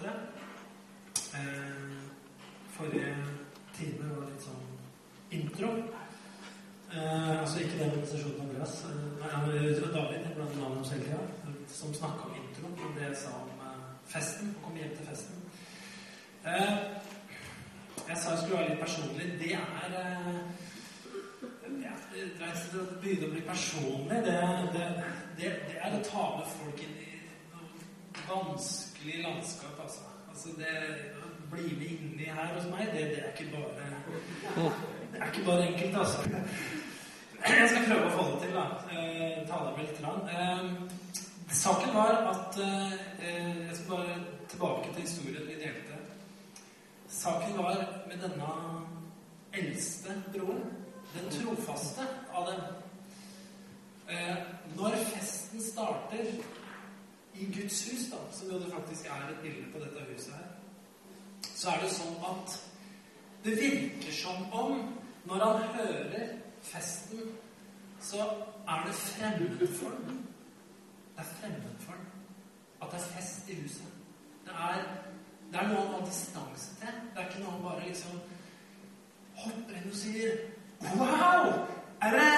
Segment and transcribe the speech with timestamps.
[0.00, 0.12] fortsette.
[1.34, 2.00] Eh,
[2.70, 3.16] forrige
[3.76, 4.64] time var litt sånn
[5.30, 5.70] intro.
[6.90, 8.84] Eh, altså ikke den organisasjonen Andreas.
[8.84, 9.30] Eh, nei,
[9.94, 11.54] David jeg blant navnet hans hele tida.
[11.68, 12.66] Som snakka om intro.
[12.66, 13.50] Og det jeg sa om
[14.10, 14.54] festen.
[14.56, 15.36] Å komme hjem til festen.
[18.08, 19.26] Jeg sa jeg skulle være litt personlig.
[19.38, 19.60] Det er
[21.80, 24.22] ja, det å å bli personlig.
[24.24, 24.38] Det,
[24.74, 24.86] det,
[25.38, 27.10] det, det er å ta med folk inn i
[27.52, 30.00] noe vanskelig landskap, altså.
[30.28, 30.72] altså det,
[31.24, 33.70] å bli med inni her hos meg, det, det er ikke bare
[35.12, 36.18] Det er ikke bare enkelt, altså.
[37.40, 38.64] Jeg skal prøve å få det til, da.
[38.92, 40.00] Eh, tale med litt.
[40.34, 42.92] Eh, saken var at eh,
[43.24, 44.18] Jeg skal bare
[44.52, 45.98] tilbake til historien vi delte.
[47.08, 48.52] Saken var med denne
[49.56, 50.62] eldste broren
[51.14, 52.60] den trofaste av dem.
[54.10, 54.36] Eh,
[54.76, 56.30] når festen starter
[57.40, 60.48] i Guds hus, da, som jo det faktisk er et bilde på dette huset her,
[61.54, 62.56] så er det sånn at
[63.44, 64.82] det virker som om
[65.28, 67.32] når han hører festen,
[68.00, 68.24] så
[68.68, 70.20] er det fremmed for ham.
[71.16, 72.10] Det er fremmed for ham
[72.82, 73.86] at det er fest i huset.
[74.44, 74.84] Det er,
[75.52, 76.94] det er noe han har distanse til.
[77.14, 78.20] Det er ikke noe han bare liksom
[79.42, 80.40] hopper inn og sier
[80.96, 81.50] Wow!
[82.00, 82.28] Er det,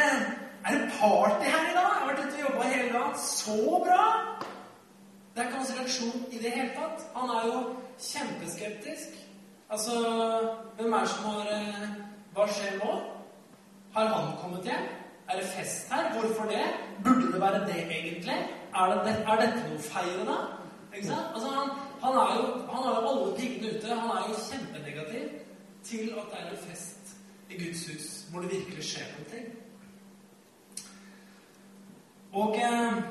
[0.67, 1.91] er det party her i dag?
[1.95, 3.19] Har vært ute og jobba hele dagen.
[3.23, 4.32] Så bra!
[5.35, 7.05] Det er ikke hans reaksjon i det hele tatt.
[7.17, 7.61] Han er jo
[7.99, 9.15] kjempeskeptisk.
[9.71, 9.95] Altså,
[10.77, 11.87] hvem er det som har eh,
[12.35, 12.93] Hva skjer nå?
[13.95, 14.85] Har han kommet hjem?
[15.29, 16.13] Er det fest her?
[16.13, 16.65] Hvorfor det?
[17.05, 18.37] Burde det være det, egentlig?
[18.77, 20.37] Er, det, er dette noe feirende?
[20.95, 21.33] Ikke sant?
[21.35, 21.69] Altså, han,
[22.03, 23.95] han, er jo, han har jo alle piggene ute.
[23.95, 25.29] Han er jo kjempenegativ
[25.85, 27.17] til at det er en fest
[27.51, 29.43] i Guds hus hvor det virkelig skjer noe.
[32.33, 33.03] Og eh,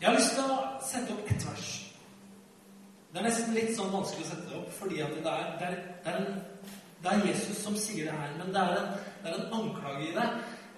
[0.00, 1.70] jeg har lyst til å sette opp ett vers.
[3.10, 5.76] Det er nesten litt sånn vanskelig å sette det opp, fordi det er, det er,
[6.04, 9.32] det er, en, det er Jesus som sier det her, men det er, en, det
[9.32, 10.28] er en anklage i det.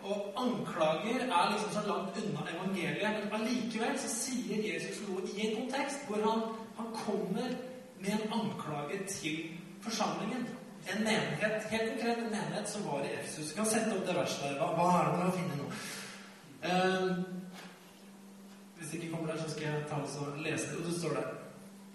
[0.02, 5.44] Og anklager er liksom så langt unna evangeliet, men allikevel så sier Jesus noe i
[5.44, 6.42] en kontekst hvor han,
[6.80, 7.54] han kommer
[8.02, 9.44] med en anklage til
[9.84, 10.48] forsamlingen.
[10.90, 13.52] En menighet, helt konkret en menighet som var i Efsus.
[13.52, 14.58] Vi kan sette opp det verset der.
[14.58, 15.68] Hva, hva er det man finner nå?
[16.62, 17.41] Uh,
[18.82, 20.76] hvis det ikke kommer der, så skal jeg ta og lese det.
[20.78, 21.26] Og det står der.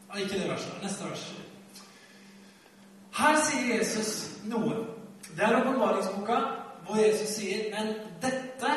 [0.09, 0.80] Ah, ikke det verset.
[0.84, 1.36] Neste vers.
[3.18, 4.12] Her sier Jesus
[4.46, 4.75] noe.
[5.36, 6.38] Det er åpenbaringsboka
[6.86, 8.72] hvor Jesus sier Men dette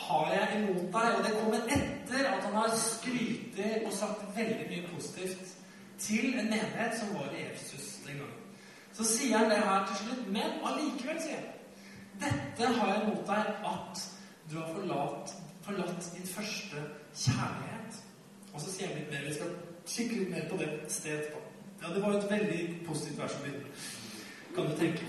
[0.00, 1.16] har jeg imot deg.
[1.16, 3.56] Og det kommer etter at han har skrytt
[3.86, 5.56] og sagt veldig mye positivt
[5.98, 8.44] til en menighet som var i Efsus den gangen.
[8.92, 10.28] Så sier han det her til slutt.
[10.36, 11.48] Men allikevel, sier han,
[12.20, 14.06] dette har jeg imot deg at
[14.50, 15.37] du har forlatt,
[15.68, 16.76] forlatt din første
[17.14, 18.02] kjærlighet.
[18.52, 19.26] Og så sier jeg litt mer.
[19.28, 19.54] Vi skal
[19.86, 21.40] kikke litt mer på det stedet etterpå.
[21.82, 23.74] Ja, det var et veldig positivt vers å begynne
[24.54, 25.04] Kan du tenke.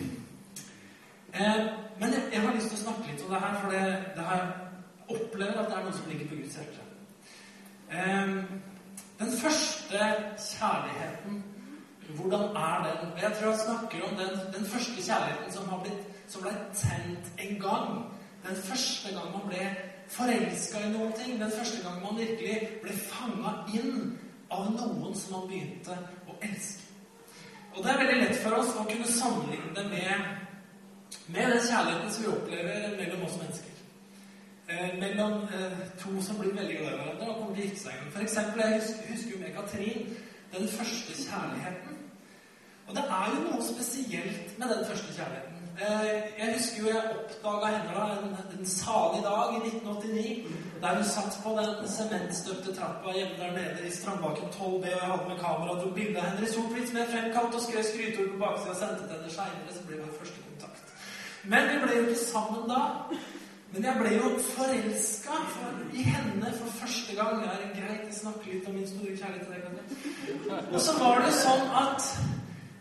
[1.34, 1.62] Eh,
[2.00, 3.86] men jeg, jeg, har lyst til å snakke litt om det her, for det,
[4.18, 4.44] det her
[5.10, 6.86] opplever at det er noe som ligger på Guds hjerte.
[7.90, 8.36] Eh,
[9.20, 10.04] den første
[10.50, 11.42] kjærligheten
[12.16, 13.22] hvordan er den?
[13.22, 17.26] Jeg tror jeg snakker om den, den første kjærligheten som, har blitt, som ble tent
[17.38, 17.90] en gang.
[18.48, 19.66] Den første gang man ble
[20.10, 21.40] forelska i noen ting.
[21.40, 24.14] Den første gang man virkelig ble fanga inn
[24.50, 25.98] av noen som man begynte
[26.28, 26.86] å elske.
[27.76, 30.30] Og det er veldig lett for oss å kunne sammenligne det med,
[31.30, 33.76] med den kjærligheten som vi opplever mellom oss mennesker.
[34.70, 37.84] Eh, mellom eh, to som blir veldig glad i hverandre og kommer til å gifte
[37.86, 38.02] seg.
[38.16, 40.12] For eksempel, jeg husker, husker jo med Katrin
[40.54, 41.96] den første kjærligheten.
[42.90, 45.59] Og det er jo noe spesielt med den første kjærligheten.
[45.80, 50.58] Jeg husker jo jeg oppdaga henne da en, en salig dag i 1989.
[50.82, 55.10] Der hun satt på den sementstøpte trappa hjemme der nede i Strandbakken 12B, og jeg
[55.12, 58.32] hadde med kamera og tok bilde av henne i sort-hvitt med fremkalt og skrev skryteord
[58.34, 60.96] på baksida og sendte til henne seinere, så ble vi første kontakt.
[61.54, 62.82] Men vi ble jo ikke sammen da.
[63.72, 65.40] Men jeg ble jo forelska
[65.94, 67.44] i henne for første gang.
[67.44, 70.74] Det er greit, jeg snakker litt om min store kjærlighet til deg.
[70.74, 72.08] Og så var det sånn at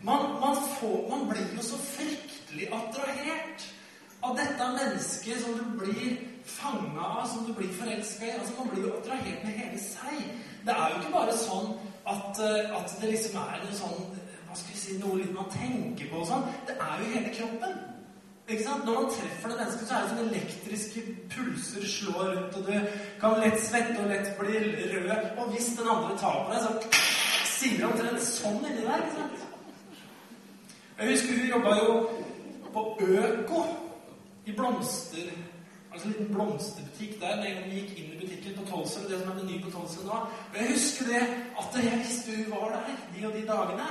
[0.07, 1.77] man, man, får, man blir jo så
[2.49, 3.65] fryktelig attrahert
[4.21, 8.31] av dette mennesket som du blir fanga av, som du blir forelska i.
[8.31, 10.23] Altså, man blir jo attrahert med hele seg.
[10.65, 11.75] Det er jo ikke bare sånn
[12.09, 12.41] at,
[12.79, 14.01] at det liksom er noe sånn
[14.49, 16.47] hva skal vi si, noe litt man tenker på og sånn.
[16.65, 17.75] Det er jo hele kroppen.
[18.49, 18.85] Ikke sant?
[18.85, 21.03] Når man treffer det mennesket, så er det sånn elektriske
[21.35, 24.63] pulser slår rundt, og du kan lett svette og lett bli
[24.95, 25.11] rød.
[25.37, 27.03] Og hvis den andre tar på deg, så
[27.59, 29.05] sier det omtrent sånn inni der.
[29.05, 29.45] ikke sant?
[30.99, 31.91] Jeg husker hun jobba jo
[32.73, 33.63] på Øko
[34.45, 35.31] i blomster
[35.93, 39.07] Altså en liten blomsterbutikk der gang vi gikk inn i butikken på Tolsrud.
[39.09, 40.17] Det som er meny på Tolsrud nå.
[40.51, 41.23] Og jeg husker det
[41.61, 43.87] at jeg visste hun var der de og de dagene.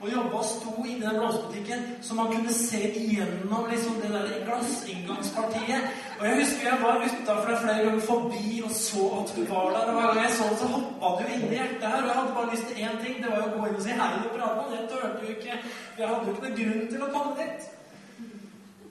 [0.00, 4.44] Og jobba og sto inni den blomsterbutikken så man kunne se igjennom liksom det der
[4.44, 5.88] glassinngangspartiet.
[6.18, 9.90] Og jeg husker jeg var utafor flere ganger forbi og så at hun var der.
[9.90, 12.00] Og hver gang jeg så henne, så hoppa det jo inn i hjertet her.
[12.02, 13.20] Og jeg hadde bare lyst til én ting.
[13.22, 14.70] Det var jo å gå inn og si hei og prate.
[14.72, 15.60] Det turte jo ikke.
[15.98, 17.70] Jeg hadde jo ikke noen grunn til å komme dit.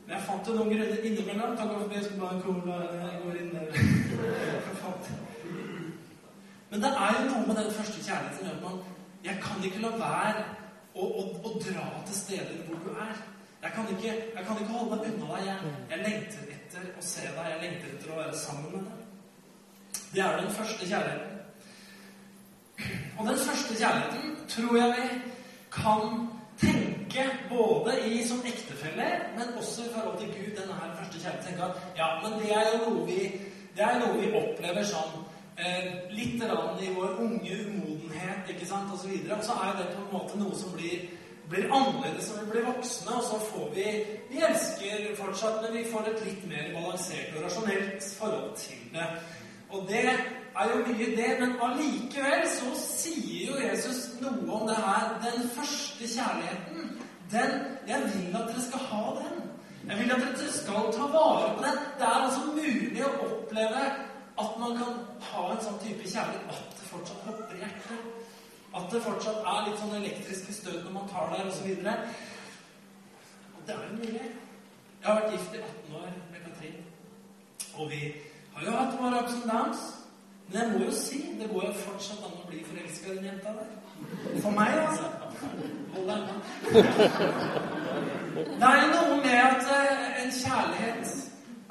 [0.09, 1.51] Men jeg fant jo noen grunner innimellom.
[1.53, 2.77] Takk for jeg skulle bare cola.
[2.97, 3.67] Jeg går inn der.
[6.71, 8.79] Men det er jo noe med den første kjærligheten at man
[9.23, 10.41] Jeg kan ikke la være
[10.95, 13.21] å, å, å dra til steder hvor du er.
[13.61, 15.45] Jeg kan ikke, jeg kan ikke holde meg unna deg.
[15.51, 17.51] Jeg, jeg lengter etter å se deg.
[17.51, 19.05] Jeg lengter etter å være sammen med deg.
[20.15, 21.37] Det er den første kjærligheten.
[23.19, 25.07] Og den første kjærligheten tror jeg vi
[25.77, 26.29] kan
[26.59, 31.47] tenke både i som ektefeller, men også i forhold til Gud, denne her første kjærligheten.
[31.47, 33.19] Tenke at ja, men det er jo noe vi,
[33.77, 35.15] det er noe vi opplever sånn
[35.59, 36.43] eh, litt
[36.83, 39.15] i vår unge umodenhet, ikke sant, osv.
[39.15, 41.07] Og, og så er jo det på en måte noe som blir,
[41.49, 43.87] blir annerledes når vi blir voksne, og så får vi
[44.29, 49.07] Vi elsker fortsatt, men vi får et litt mer balansert og rasjonelt forhold til det.
[49.69, 50.03] Og det
[50.59, 55.13] er jo mye det, men allikevel så sier jo Jesus noe om det her.
[55.23, 56.95] Den første kjærligheten,
[57.31, 57.51] den
[57.87, 59.37] Jeg vil at dere skal ha den.
[59.89, 61.77] Jeg vil at dere skal ta vare på den.
[61.99, 63.83] Det er altså mulig å oppleve
[64.39, 68.27] at man kan ha en sånn type kjærlighet at det fortsatt hopper i hjertet.
[68.75, 71.67] At det fortsatt er litt sånn elektriske støt når man tar der, osv.
[73.65, 74.27] Det er jo mulig.
[74.99, 76.79] Jeg har vært gift i 18 år med Katrin.
[77.75, 78.03] Og vi
[78.53, 79.83] har jo hatt våre ups and downs.
[80.51, 83.27] Men jeg må jo si det går jo fortsatt an å bli forelska i den
[83.29, 83.71] jenta der.
[84.41, 85.09] For meg, altså.
[85.93, 86.35] Hold deg unna.
[88.59, 91.13] Det er jo noe med at eh, en kjærlighet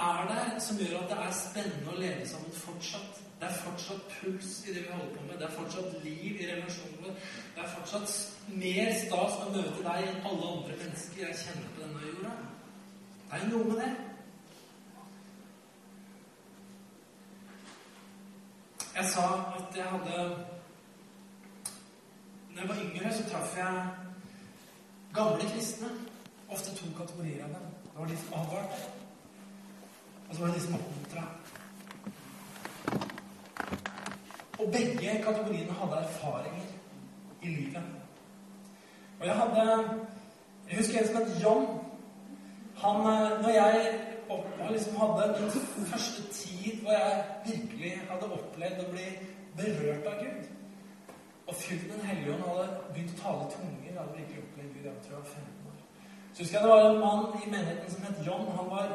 [0.08, 3.18] er der som gjør at det er spennende å leve sammen fortsatt.
[3.40, 5.38] Det er fortsatt puls i det vi holder på med.
[5.40, 7.16] Det er fortsatt liv i relasjonen vår.
[7.56, 8.14] Det er fortsatt
[8.62, 12.36] mer stas å møte deg enn alle andre mennesker jeg kjenner på denne jorda.
[13.28, 13.90] Det er jo noe med det.
[18.98, 19.20] Jeg sa
[19.56, 20.36] at jeg hadde
[22.50, 23.88] Når jeg var yngre, så traff jeg
[25.14, 25.88] gamle kristne.
[26.48, 27.68] Ofte to kategorier av dem.
[27.84, 28.78] Det var som advarte,
[30.28, 31.24] og så var det de som oppmuntra.
[34.58, 36.66] Og begge kategoriene hadde erfaringer
[37.42, 37.82] i livet.
[39.20, 39.88] Og jeg hadde
[40.68, 41.66] Jeg husker en som het John.
[42.76, 44.00] Han, eh, når jeg
[44.36, 49.06] jeg liksom hadde min første tid hvor jeg virkelig hadde opplevd å bli
[49.56, 50.48] berørt av Gud.
[51.48, 53.86] Og fylt Den hellige ånd hadde begynt å tale tunger.
[53.86, 54.84] Jeg hadde virkelig opplevd Gud.
[54.88, 55.78] Jeg tror jeg var 15 år.
[56.32, 58.50] Så husker jeg det var en mann i menigheten som het John.
[58.58, 58.88] Han var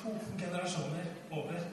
[0.00, 1.70] to generasjoner over.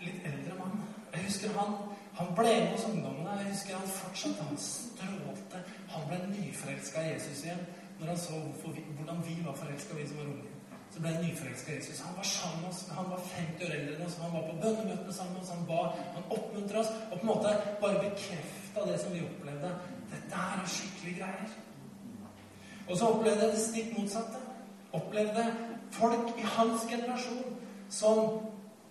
[0.00, 0.84] Litt eldre mann.
[1.14, 1.74] Jeg husker han,
[2.18, 3.38] han ble med hos ungdommene.
[3.40, 5.64] Jeg husker han fortsatt Han strålte.
[5.94, 7.66] Han ble nyforelska i Jesus igjen
[7.98, 10.57] når han så vi, hvordan vi var forelska, vi som var unge
[10.90, 12.00] så ble jeg nyforelska i Jesus.
[12.00, 12.80] Han var sammen med oss.
[12.96, 14.18] Han var 50 år eldre enn oss.
[14.22, 15.52] Han var på bønnemøtene sammen med oss.
[15.54, 15.80] Han ba,
[16.16, 19.72] han oppmuntra oss og på en måte bare bekrefta det som vi opplevde.
[20.12, 21.56] Dette her er skikkelig greier.
[22.88, 24.42] Og så opplevde jeg det stikk motsatte.
[24.92, 25.46] Opplevde
[26.00, 27.56] folk i hans generasjon
[27.90, 28.18] som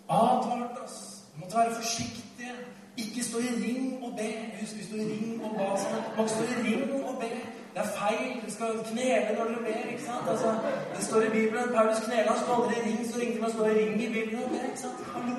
[0.10, 1.00] advarte oss.
[1.38, 2.54] Måtte være forsiktige.
[2.98, 4.30] Ikke stå i ring og be.
[4.60, 6.12] Husk, vi sto i ring og ba sammen.
[6.18, 7.32] Man stå i ring og be.
[7.78, 8.42] Det er feil.
[8.46, 9.90] Du skal knele når dere ber.
[9.92, 10.30] ikke sant?
[10.30, 10.50] Altså,
[10.96, 12.32] det står i Bibelen Paulus knela.
[12.42, 14.44] Sto aldri i ring, så ringte man stå i ring i Bibelen.
[14.54, 15.00] Det, ikke sant?
[15.14, 15.36] Hallo!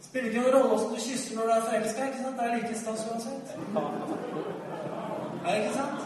[0.00, 2.02] Spiller ikke noen rolle åssen du kysser når du er forelska.
[2.04, 3.46] Det er like stas uansett.
[5.46, 6.00] Er det ikke sant?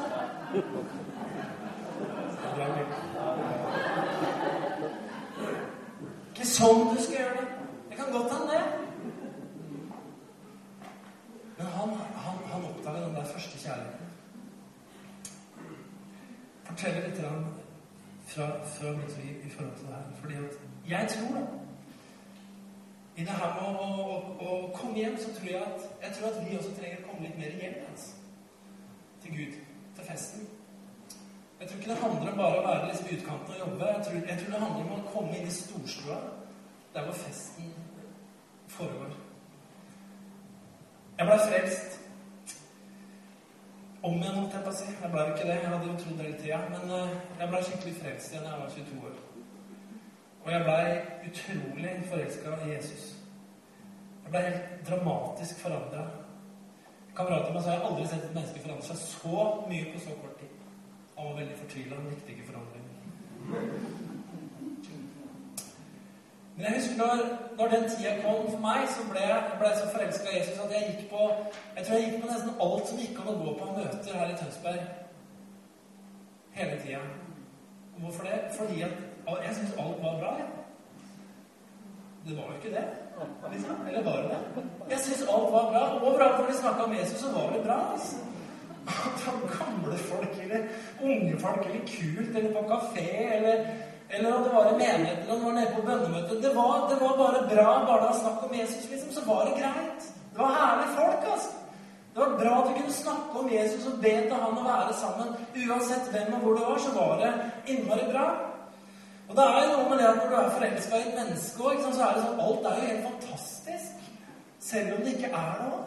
[6.33, 7.47] Ikke sånn du skal gjøre det.
[7.91, 8.87] Det kan godt hende, det.
[11.59, 14.07] Men han, han, han oppdaga den der første kjærligheten.
[16.65, 17.21] Forteller litt
[18.27, 20.19] fra, fra mitt liv i forhold til det her.
[20.21, 20.55] Fordi at
[20.89, 21.47] jeg tror da
[23.17, 26.29] I det her med å, å, å, komme hjem, så tror jeg at jeg tror
[26.29, 28.11] at vi også trenger å komme litt mer hjem altså.
[29.23, 29.55] til Gud.
[29.97, 30.49] Til festen.
[31.61, 33.87] Jeg tror ikke det handler om bare å være liksom i utkanten og jobbe.
[33.93, 36.19] Jeg tror, jeg tror det handler om å komme inn i storstua,
[36.95, 37.71] der hvor festen
[38.69, 39.15] foregår.
[41.19, 41.97] Jeg ble frelst.
[44.03, 44.91] Om igjen, holdt jeg på å si.
[45.01, 45.57] Jeg ble ikke det.
[45.63, 46.61] Jeg hadde jo trodd hele tida.
[46.75, 49.17] Men uh, jeg ble skikkelig frelst igjen da jeg var 22 år.
[50.47, 50.99] Og jeg blei
[51.29, 53.15] utrolig forelska i Jesus.
[54.25, 56.05] Jeg blei helt dramatisk forandra.
[57.17, 60.37] Kamerater meg har jeg aldri sett et menneske forandre seg så mye på så kort
[60.39, 60.53] tid.
[61.17, 61.97] Han var veldig fortvila.
[61.97, 62.87] Han likte ikke forandring.
[66.57, 67.25] Men jeg husker når,
[67.59, 70.77] når den tida kom for meg, så ble jeg, ble så forelska i Jesus at
[70.77, 71.27] jeg gikk på
[71.77, 74.31] jeg tror jeg gikk på nesten alt som gikk an å gå på møter her
[74.31, 74.87] i Tønsberg.
[76.61, 77.03] Hele tida.
[77.99, 78.41] Hvorfor det?
[78.61, 80.33] Fordi at jeg syns alt var bra.
[82.27, 82.87] Det var jo ikke det.
[83.53, 83.83] Liksom.
[83.89, 84.65] Eller var det det?
[84.91, 85.83] Jeg syns alt var bra.
[86.03, 87.79] Overalt hvor de snakka om Jesus, så var det bra.
[87.93, 88.17] altså.
[88.87, 89.27] At
[89.59, 90.69] gamle folk eller
[91.03, 93.67] unge folk eller kult eller på kafé eller
[94.09, 96.43] eller om det var i menigheten, eller om var nede på bønnemøtet.
[96.43, 97.87] Det var, det var bare bra.
[97.87, 100.03] Bare det var snakk om Jesus, liksom, så var det greit.
[100.33, 101.51] Det var herlige folk, altså.
[102.15, 104.95] Det var bra at vi kunne snakke om Jesus og be til han å være
[105.01, 105.35] sammen.
[105.67, 107.33] Uansett hvem og hvor det var, så var det
[107.73, 108.29] innmari bra.
[109.29, 111.67] Og det er jo noe med det at når du er forelska i et menneske
[111.67, 114.09] òg, så er det sånn Alt er jo helt fantastisk.
[114.67, 115.81] Selv om det ikke er noe.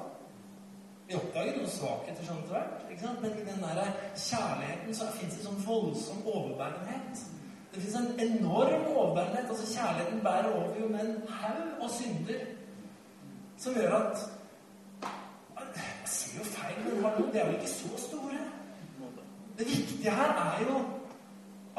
[1.10, 3.22] Vi oppdager noen svakheter sånn etter hvert.
[3.24, 7.24] Men i den der kjærligheten så fins det sånn voldsom overbærenhet.
[7.74, 9.50] Det fins en enorm overbærenhet.
[9.50, 12.46] altså Kjærligheten bærer over jo med en haug av synder
[13.60, 14.28] som gjør at
[15.76, 18.40] Jeg sier jo feil, men det er jo ikke så store.
[19.58, 20.80] Det viktige her er jo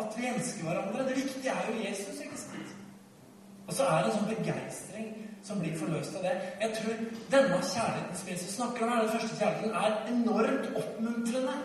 [0.00, 1.08] at vi elsker hverandre.
[1.08, 2.20] Det viktige er jo Jesus.
[2.20, 2.76] ikke sant?
[3.66, 5.10] Og så er det en sånn begeistring
[5.46, 6.32] som blir forløst av det.
[6.60, 7.02] Jeg tror
[7.32, 11.58] denne kjærligheten som Jesus snakker om, den første kjærligheten, er enormt oppmuntrende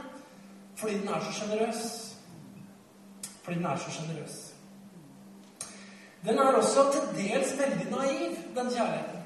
[0.76, 1.82] fordi den er så sjenerøs.
[3.44, 4.36] Fordi den er så sjenerøs.
[6.26, 9.22] Den er også til dels veldig naiv, den kjærligheten.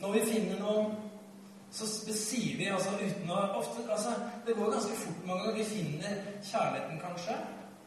[0.00, 1.03] Når vi finner noe
[1.74, 4.12] så sier vi altså uten å ofte, altså,
[4.46, 5.56] Det går ganske fort mange ganger.
[5.58, 6.12] Vi finner
[6.50, 7.34] kjærligheten, kanskje.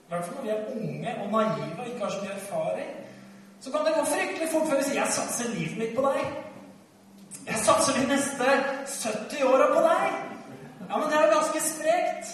[0.08, 2.90] I hvert fall når vi er unge og naive og ikke har så mye erfaring.
[3.62, 6.28] Så kan det gå fryktelig fort før vi sier 'Jeg satser livet mitt på deg'.
[7.48, 8.48] 'Jeg satser de neste
[9.04, 10.16] 70 åra på deg'.
[10.90, 12.26] Ja, men det er jo ganske sprekt.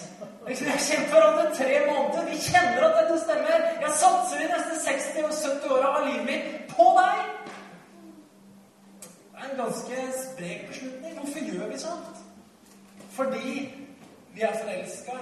[0.46, 2.22] Vi har kjent hverandre tre måneder.
[2.30, 3.56] Vi kjenner at dette stemmer.
[3.84, 6.44] Jeg satser de neste 60 og 70 åra av livet mitt
[6.76, 7.16] på deg.
[9.34, 11.18] Er en ganske sprek beslutning.
[11.18, 12.16] Hvorfor gjør vi sånt?
[13.10, 13.74] Fordi
[14.34, 15.16] vi er forelska.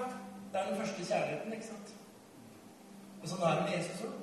[0.53, 1.95] Det er den første kjærligheten, ikke sant?
[3.23, 4.21] Og sånn er det med Jesus òg.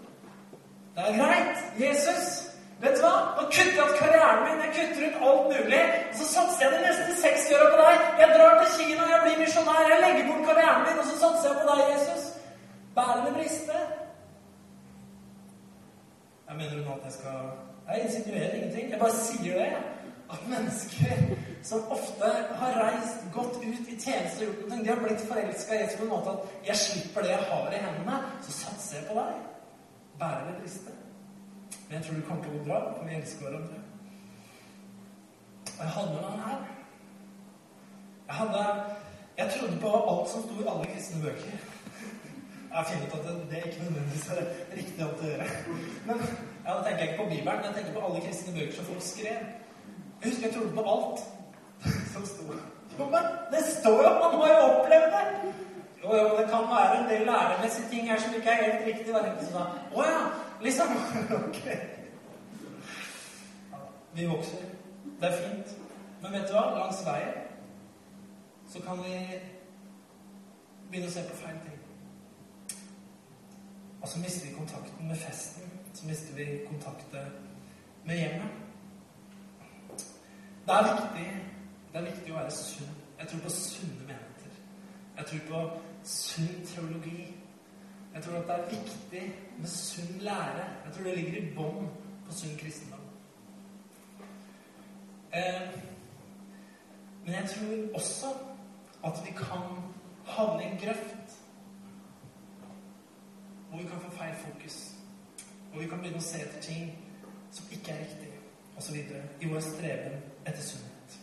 [0.96, 1.66] Det er greit.
[1.80, 3.16] Jesus Vet du hva?
[3.36, 5.80] Nå kutter jeg ut karrieren min, jeg kutter ut alt mulig.
[6.10, 8.06] Og så satser jeg de neste 60 åra på deg.
[8.22, 9.90] Jeg drar til Kina, jeg blir misjonær.
[9.92, 12.30] Jeg legger bort karrieren min, og så satser jeg på deg, Jesus.
[12.96, 13.82] Bærende briste.
[16.48, 17.52] Jeg mener nå at jeg skal
[17.90, 18.92] Jeg insinuerer ingenting.
[18.92, 19.78] Jeg bare sier det.
[20.30, 21.14] At mennesker
[21.64, 22.28] som ofte
[22.60, 25.98] har reist gått ut i tjeneste og gjort noe, de har blitt forelska i Jesus
[25.98, 29.14] på en måte at 'jeg slipper det jeg har i hendene, så satser jeg på
[29.20, 29.40] deg'.
[30.20, 30.92] Bærende briste.
[31.88, 33.80] Men jeg tror det kommer til å gå bra, for vi elsker hverandre.
[35.80, 36.60] Og jeg hadde med han her.
[38.28, 38.84] Jeg hadde
[39.38, 41.52] Jeg trodde på alt som sto i alle kristne bøker.
[42.70, 44.46] Jeg har funnet ut at det, det er ikke nødvendigvis er
[44.78, 45.48] riktig å gjøre.
[46.06, 46.18] Men
[46.70, 48.86] ja, Da tenker jeg ikke på Bibelen, men jeg tenker på alle kristne bøker som
[48.86, 49.40] folk skrev.
[50.22, 51.20] Jeg husker jeg trodde på alt
[52.14, 52.44] som sto.
[53.00, 54.12] Men det står jo!
[54.24, 55.54] Man har jo opplevd det!
[56.04, 59.16] Jo, jo, det kan være en del læremessige ting her som ikke er helt riktig.
[59.16, 60.22] Å ja,
[60.62, 60.88] Liksom.
[61.48, 61.66] ok.
[64.14, 64.58] Vi vokser.
[65.22, 65.78] Det er fint.
[66.22, 66.66] Men vet du hva?
[66.76, 67.46] Langs veien
[68.70, 69.14] så kan vi
[70.92, 71.80] begynne å se på feil ting.
[74.02, 75.69] Og så mister vi kontakten med festen.
[76.00, 77.26] Så mister vi kontakten
[78.06, 78.50] med hjemmet.
[80.66, 81.26] Det er viktig
[81.94, 82.92] det er viktig å være sunn.
[83.20, 84.60] Jeg tror på sunne menigheter.
[85.18, 85.62] Jeg tror på
[86.08, 87.26] sunn teologi.
[88.14, 89.24] Jeg tror at det er viktig
[89.58, 90.68] med sunn lære.
[90.86, 91.90] Jeg tror det ligger i bånn
[92.28, 93.04] på sunn kristendom.
[95.34, 95.68] Eh,
[97.26, 98.32] men jeg tror også
[99.04, 99.68] at vi kan
[100.26, 101.36] havne i en grøft
[103.70, 104.80] hvor vi kan få feil fokus.
[105.80, 106.88] Hvor vi kan begynne å se etter ting
[107.56, 108.30] som ikke er riktig,
[108.76, 108.96] osv.
[109.40, 111.14] i vår streben etter sunnhet.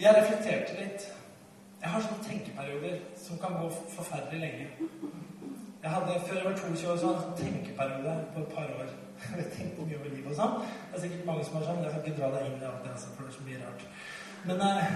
[0.00, 1.04] Jeg reflekterte litt
[1.82, 4.70] jeg har sånne tenkeperioder som kan gå forferdelig lenge.
[5.82, 8.96] Jeg hadde, Før jeg var 22 år, så hadde en tenkeperiode på et par år.
[9.36, 10.56] Jeg tenkte mye over livet og sånn.
[10.64, 11.84] Det er sikkert mange som har sånn.
[11.84, 13.60] Jeg skal ikke dra deg inn i alt det, altså, for det er så mye
[13.66, 13.86] rart.
[14.48, 14.90] Men eh,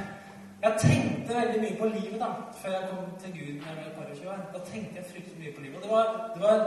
[0.64, 2.32] jeg tenkte veldig mye på livet da,
[2.62, 4.42] før jeg kom til Gud da jeg var et par og tjue år.
[4.56, 5.76] Da tenkte jeg fryktelig mye på livet.
[5.76, 6.60] Og det var, det var,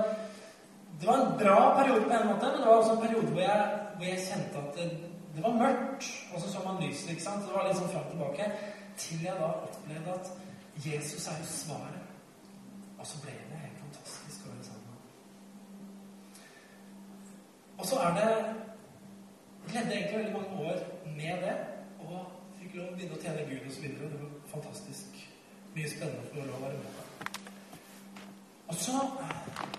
[0.99, 3.41] det var en bra periode på en måte, men det var også en periode hvor
[3.41, 3.59] jeg,
[3.95, 4.85] hvor jeg kjente at det,
[5.35, 6.03] det var mørkt.
[6.33, 7.43] Og så så man lyset, ikke sant.
[7.45, 8.43] Det var litt sånn fram tilbake.
[8.97, 10.27] Til jeg da opplevde at
[10.87, 12.05] Jesus er jo svaret.
[12.99, 14.97] Og så ble det helt fantastisk å være sammen med
[17.77, 18.29] Og så er det
[19.73, 20.77] levde egentlig veldig mange år
[21.17, 21.55] med det.
[21.99, 22.15] Og
[22.59, 23.89] fikk lov å begynne å tjene Gud osv.
[23.99, 25.19] Det var fantastisk
[25.75, 27.04] mye spennende for å være med på.
[28.67, 28.91] Og så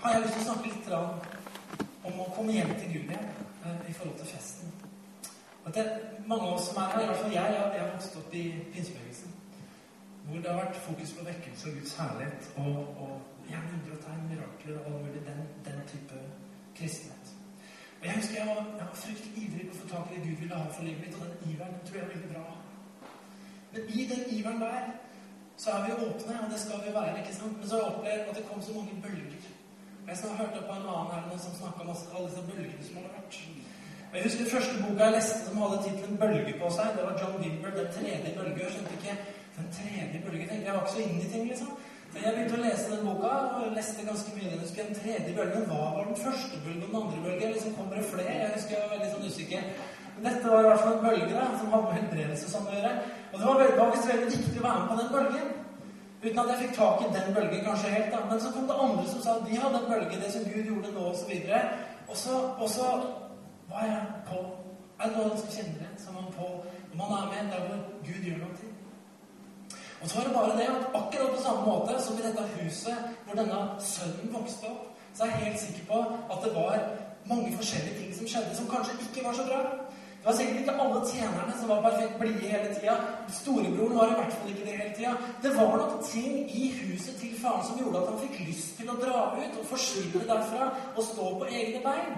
[0.03, 0.91] har jeg lyst til å snakke litt
[2.07, 3.31] om å komme hjem til Gud igjen
[3.67, 4.75] eh, i forhold til festen.
[5.67, 5.87] At det,
[6.27, 8.37] mange av oss som er her, i hvert fall jeg, jeg, jeg har vokst opp
[8.39, 9.33] i pinsebevegelsen.
[10.27, 14.79] Hvor det har vært fokus på vekkelse og Guds herlighet og, og gjerne undertegn, mirakler
[14.85, 16.21] og mulig den, den type
[16.79, 17.35] kristenhet.
[18.01, 20.25] Og Jeg husker jeg var, jeg var fryktelig ivrig på å få tak i det
[20.29, 22.47] Gud ville ha for livet mitt, og den iveren tror jeg er veldig bra.
[23.73, 24.91] Men i den iveren der
[25.63, 27.19] så er vi åpne, og det skal vi være.
[27.21, 27.57] ikke sant?
[27.59, 29.45] Men så har jeg opplevd at det kom så mange bølger.
[30.09, 32.99] Jeg har hørt opp på en annen her som snakka om alle disse bølgene som
[32.99, 33.35] har vært.
[34.11, 36.87] Og Jeg husker første boka jeg leste som hadde tittelen 'Bølge' på seg.
[36.97, 38.63] Det var John Gilbert, 'Den tredje bølge'.
[38.65, 39.15] Jeg skjønte ikke
[39.59, 40.45] den tredje bølge.
[40.67, 41.71] Jeg var ikke så inne i ting, liksom.
[42.11, 44.51] Så jeg begynte å lese den boka, og leste ganske mye.
[44.53, 45.67] Jeg husker den tredje bølgen.
[45.71, 47.53] Hva var den første bølgen den andre bølgen?
[47.55, 48.41] Liksom Kommer det flere?
[48.43, 49.63] Jeg husker jeg var veldig sånn usikker.
[50.17, 52.75] Men dette var i hvert fall en bølge da, som hadde med helbredelse som å
[52.75, 52.93] gjøre.
[53.33, 55.51] Og det var, visst veldig viktig å være med på den bølgen.
[56.23, 58.15] Uten at jeg fikk tak i den bølgen kanskje helt.
[58.15, 58.23] da.
[58.31, 60.71] Men så kom det andre som sa at de hadde en bølge, det som Gud
[60.71, 61.35] gjorde nå, osv.
[62.09, 62.87] Og så, og så
[63.69, 64.41] var jeg på
[64.97, 65.91] Er det noen som kjenner det?
[66.01, 66.47] Som man på
[66.97, 68.71] Når man er med der hvor Gud gjør noe til.
[70.01, 72.97] Og så var det bare det at akkurat på samme måte som i dette huset
[73.25, 73.59] hvor denne
[73.91, 75.99] sønnen vokste opp, så er jeg helt sikker på
[76.33, 76.75] at det var
[77.29, 79.61] mange forskjellige ting som skjedde, som kanskje ikke var så bra.
[80.27, 82.95] Det var sikkert ikke alle tjenerne som var perfekt blide hele tida.
[83.31, 85.13] Storebroren var i hvert fall ikke det hele tida.
[85.43, 88.91] Det var nok ting i huset til faren som gjorde at han fikk lyst til
[88.91, 90.67] å dra ut og forsvinne derfra
[90.97, 92.17] og stå på egne bein.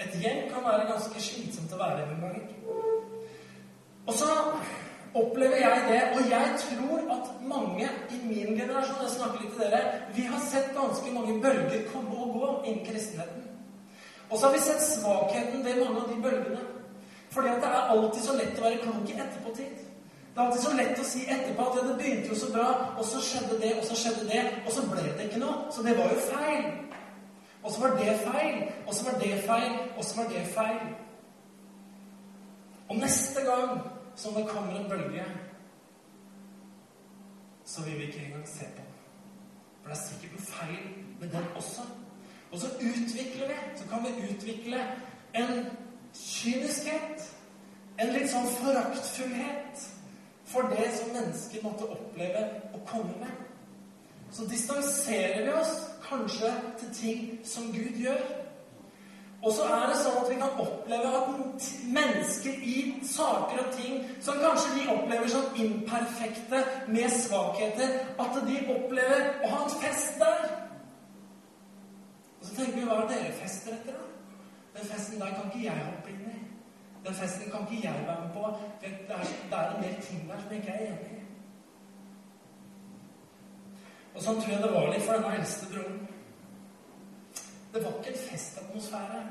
[0.00, 2.48] Et hjem kan være ganske slitsomt å være i noen ganger.
[4.06, 4.32] Og så
[5.12, 9.66] opplever jeg det, og jeg tror at mange i min generasjon jeg snakker litt til
[9.66, 13.45] dere, vi har sett ganske mange bølger komme og gå innen kristenheten.
[14.30, 16.62] Og så har vi sett svakheten ved mange av de bølgene.
[17.30, 19.82] Fordi at det er alltid så lett å være klok i etterpåtid.
[20.36, 22.66] Det er alltid så lett å si etterpå at det begynte jo så bra,
[22.98, 25.66] og så skjedde det, og så skjedde det, og så ble det ikke noe.
[25.72, 26.66] Så det var jo feil.
[27.62, 30.82] Og så var det feil, og så var det feil, og så var det feil.
[32.88, 33.80] Og neste gang
[34.16, 35.24] som det kommer en bølge,
[37.64, 38.82] så vil vi ikke engang se på.
[39.82, 40.84] For det er sikkert noe feil
[41.20, 41.82] med den også.
[42.56, 44.78] Og så utvikler vi, så kan vi utvikle
[45.34, 45.66] en
[46.16, 47.26] kyniskhet.
[48.00, 49.82] En litt sånn foraktfullhet
[50.48, 53.44] for det som mennesker måtte oppleve å komme med.
[54.32, 55.76] Så distanserer vi oss
[56.08, 58.24] kanskje til ting som Gud gjør.
[59.44, 64.00] Og så er det sånn at vi kan oppleve at mennesker i saker og ting
[64.24, 70.16] som kanskje de opplever som imperfekte, med svakheter, at de opplever å ha en fest
[70.24, 70.65] der.
[72.46, 74.04] Og så tenker vi hva er dere fester etter, da?
[74.76, 76.42] Den festen der kan ikke jeg hoppe inn i.
[77.06, 78.50] Den festen kan ikke jeg være med på.
[78.80, 81.24] Det er, det er en del ting der som jeg ikke er enig i.
[84.14, 85.98] Og sånn tror jeg det var litt for denne eldste broren.
[87.74, 89.26] Det var ikke en festatmosfære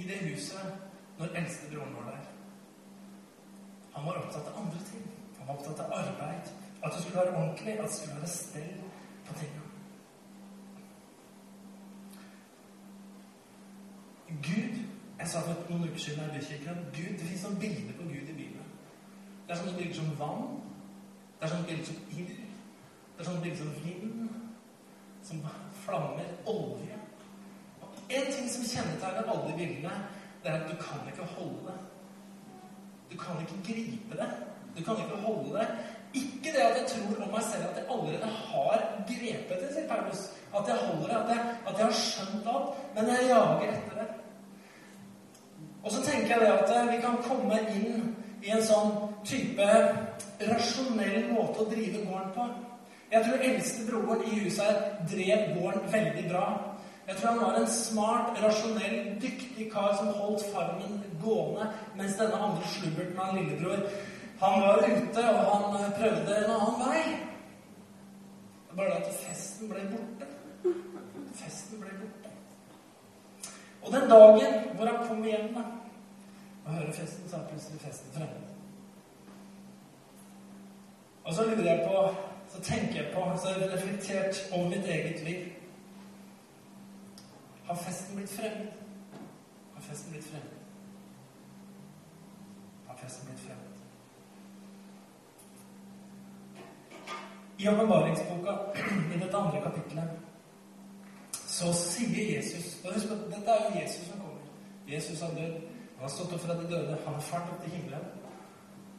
[0.00, 2.26] i det huset når eldstebroren var der.
[3.92, 5.06] Han var opptatt av andre ting.
[5.36, 6.52] Han var opptatt av arbeid.
[6.80, 8.76] At det skulle være ordentlig, at det skulle være stell
[9.28, 9.67] på tingene.
[14.28, 14.74] Gud
[15.18, 18.28] Jeg sa for noen uker siden i Bykirken Gud, det fins noen bilder på Gud
[18.28, 18.68] i Bibelen.
[19.46, 20.44] Det er sånne bilder som vann.
[21.38, 22.36] Det er sånne bilder som ild.
[23.16, 24.28] Det er sånne bilder som vind.
[25.26, 25.40] Som
[25.82, 26.30] flammer.
[26.46, 27.00] Olje.
[27.80, 29.96] Og en ting som kjennetegner alle bildene,
[30.44, 31.78] det er at du kan ikke holde det.
[33.10, 34.30] Du kan ikke gripe det.
[34.78, 35.68] Du kan ikke holde det.
[36.14, 39.88] Ikke det at jeg tror om meg selv at jeg allerede har grepet det, sier
[39.90, 40.22] Paulus.
[40.56, 42.78] At jeg holder det, at jeg, at jeg har skjønt alt.
[42.94, 44.08] Men jeg jager etter det.
[45.82, 48.08] Og så tenker jeg det at eh, vi kan komme inn
[48.42, 48.90] i en sånn
[49.26, 49.68] type
[50.48, 52.48] rasjonell måte å drive gården på.
[53.08, 56.44] Jeg tror eldste broren i huset her drev gården veldig bra.
[57.08, 62.36] Jeg tror han var en smart, rasjonell, dyktig kar som holdt farmen gående, mens denne
[62.36, 63.86] andre slubberten av lillebror,
[64.40, 67.02] han var ute, og han eh, prøvde en annen vei.
[68.76, 70.26] Bare det at festen ble borte.
[71.34, 72.30] Festen ble borte.
[73.82, 75.64] Og den dagen hvor han kom hjem da,
[76.64, 78.44] og hører festen, så er plutselig festen fremmed.
[81.24, 82.14] Og så lurer jeg på,
[82.48, 85.48] så tenker jeg på, så har jeg reflektert over mitt eget liv.
[87.64, 88.70] Har festen blitt fremmed?
[89.74, 90.54] Har festen blitt fremmed?
[92.86, 93.67] Har festen blitt fremmed?
[97.58, 98.52] I åpenbaringsboka,
[99.14, 100.10] i dette andre kapitlet,
[101.32, 104.44] så sier Jesus og husk at Dette er jo Jesus som kommer.
[104.88, 105.56] Jesus har dødd.
[105.98, 106.98] Han har stått opp fra de døde.
[107.04, 108.04] Han har fart opp til himmelen.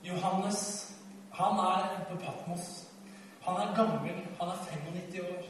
[0.04, 0.60] Johannes,
[1.40, 2.68] han er på Patmos.
[3.48, 4.20] Han er gammel.
[4.42, 5.48] Han er 95 år.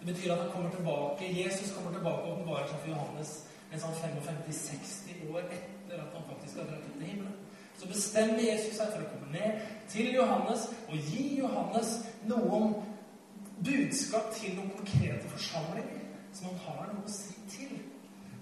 [0.00, 3.30] Det betyr at han kommer tilbake, Jesus kommer tilbake og åpenbarer seg for Johannes
[3.72, 7.43] en sånn 55-60 år etter at han faktisk har dratt opp til himmelen.
[7.84, 11.90] Så bestemmer Jesus seg for å komme ned til Johannes og gi Johannes
[12.24, 12.78] noen
[13.64, 16.00] budskap til noen konkrete forsamlinger
[16.32, 17.74] som han har noe å si til.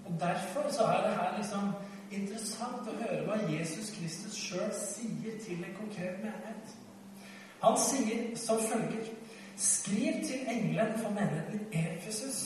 [0.07, 1.73] Og Derfor så er det her liksom
[2.13, 6.73] interessant å høre hva Jesus Kristus sjøl sier til en konkret menighet.
[7.65, 9.11] Han sier som følger
[9.59, 12.39] Skriv til engelen for menigheten Efesus.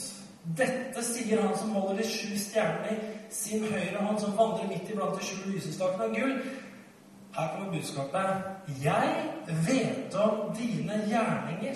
[0.58, 4.90] Dette sier han som holder de sju stjernene i sin høyre hånd, som vandrer midt
[4.92, 6.36] iblant de sju lysestakene av gull.
[7.38, 8.30] Her kommer budskapet.
[8.84, 9.10] Jeg
[9.45, 11.76] vet om dine gjerninger,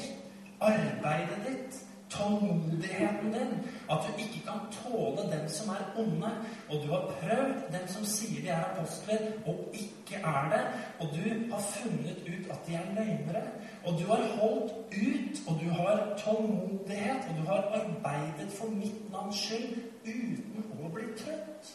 [0.60, 1.76] arbeidet ditt,
[2.10, 3.52] tålmodigheten din,
[3.92, 6.32] at du ikke kan tåle dem som er onde,
[6.70, 10.64] og du har prøvd dem som sier de er apostler, og ikke er det,
[11.00, 13.44] og du har funnet ut at de er løgnere,
[13.86, 14.74] og du har holdt
[15.06, 20.90] ut, og du har tålmodighet, og du har arbeidet for mitt navns skyld uten å
[20.90, 21.72] bli trøtt.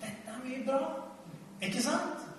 [0.00, 0.80] Dette er mye bra,
[1.62, 2.35] ikke sant?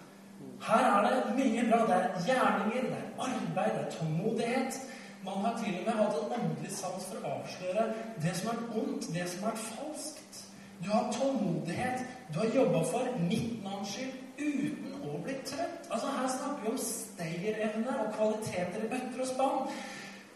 [0.62, 1.80] Her er det mye bra.
[1.88, 4.80] Det er gjerninger, det er arbeid, det er tålmodighet.
[5.26, 7.88] Man har til og med hatt en åndelig sans for å avsløre
[8.24, 10.44] det som er ondt, det som er falskt.
[10.84, 12.06] Du har tålmodighet.
[12.34, 15.88] Du har jobba for mitt navns skyld uten å bli trøtt.
[15.90, 19.72] Altså Her snakker vi om stayerevne og kvaliteter i bøtter og spann.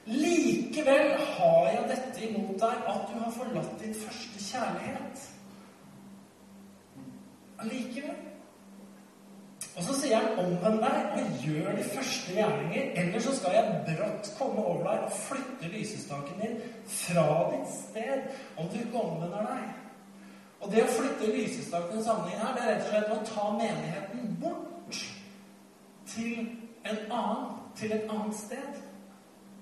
[0.06, 5.28] Likevel har jeg dette imot deg, at du har forlatt din første kjærlighet.
[7.62, 8.31] Allikevel.
[9.76, 13.78] Og så sier han omvend deg og gjør de første gjerninger, eller så skal jeg
[13.88, 16.58] brått komme over deg og flytte lysestaken din
[16.92, 18.26] fra ditt sted
[18.60, 19.70] om du ikke omvender deg.
[20.62, 23.46] Og det å flytte lysestaken i sammenhengen her, det er rett og slett å ta
[23.62, 25.00] menigheten bort
[26.12, 26.42] til
[26.84, 27.48] en annen,
[27.80, 28.82] til et annet sted.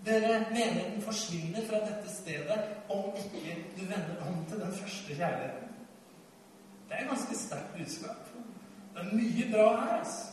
[0.08, 5.74] Dere menigheten forsvinner fra dette stedet om ikke du vender om til den første kjærligheten.
[6.90, 8.29] Det er et ganske sterkt budskap.
[9.00, 10.26] Det er mye bra her, altså.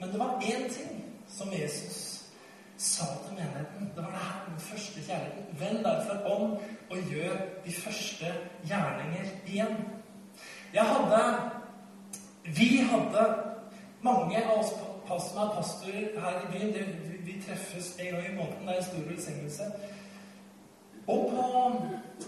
[0.00, 2.24] Men det var én ting som Jesus
[2.76, 3.92] sa til menigheten.
[3.96, 5.60] Det var det her den første kjærligheten.
[5.60, 6.50] Vend derfor om
[6.90, 8.26] og gjør de første
[8.64, 9.76] gjerninger igjen.
[10.74, 11.50] Jeg hadde
[12.44, 13.34] Vi hadde
[14.02, 14.72] mange av oss
[15.08, 16.74] som er pastorer her i byen.
[16.74, 18.66] Det, vi, vi treffes en gang i måneden.
[18.66, 19.62] Det er en stor velsignelse.
[21.06, 21.72] Og på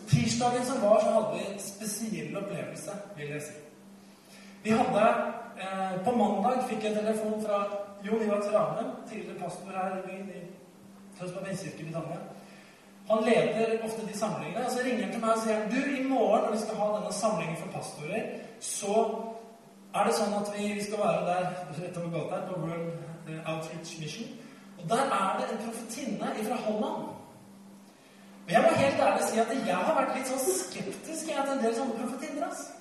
[0.08, 3.65] tirsdagen som var, så hadde vi en spesiell opplevelse, vil jeg si.
[4.66, 5.02] Vi hadde
[5.62, 7.58] eh, På mandag fikk jeg telefon fra
[8.02, 10.40] Jon Ivar Trane, tidligere pastor her i byen i
[11.18, 12.18] Tønsberg Vindkirke i Britannia.
[13.10, 14.64] Han leder ofte de samlingene.
[14.64, 16.88] og Så ringer han til meg og sier du, i morgen når vi skal ha
[16.96, 18.24] denne samlingen for pastorer,
[18.60, 18.94] så
[19.94, 21.46] er det sånn at vi, vi skal være der
[21.78, 22.88] rett over gata på World
[23.30, 24.32] eh, Outreach Mission.
[24.80, 27.04] Og der er det en profetinne fra Holland.
[28.48, 31.62] Men jeg må helt ærlig si at jeg har vært litt sånn skeptisk til en
[31.62, 32.50] del sånne profetinner.
[32.50, 32.74] altså.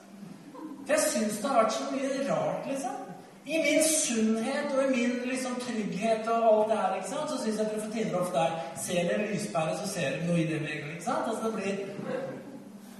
[0.85, 3.01] For jeg syns det har vært så mye rart, liksom.
[3.45, 7.37] I min sunnhet og i min liksom, trygghet og alt det her, ikke sant, så
[7.43, 10.65] syns jeg profetier ofte er Ser dere lyspære, så ser dere noe i det en
[10.67, 10.91] gang.
[10.93, 11.27] ikke sant?
[11.29, 11.75] Altså det blir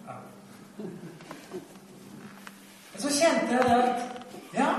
[0.05, 0.17] ja.
[2.97, 3.99] Så kjente jeg det at
[4.53, 4.69] Ja.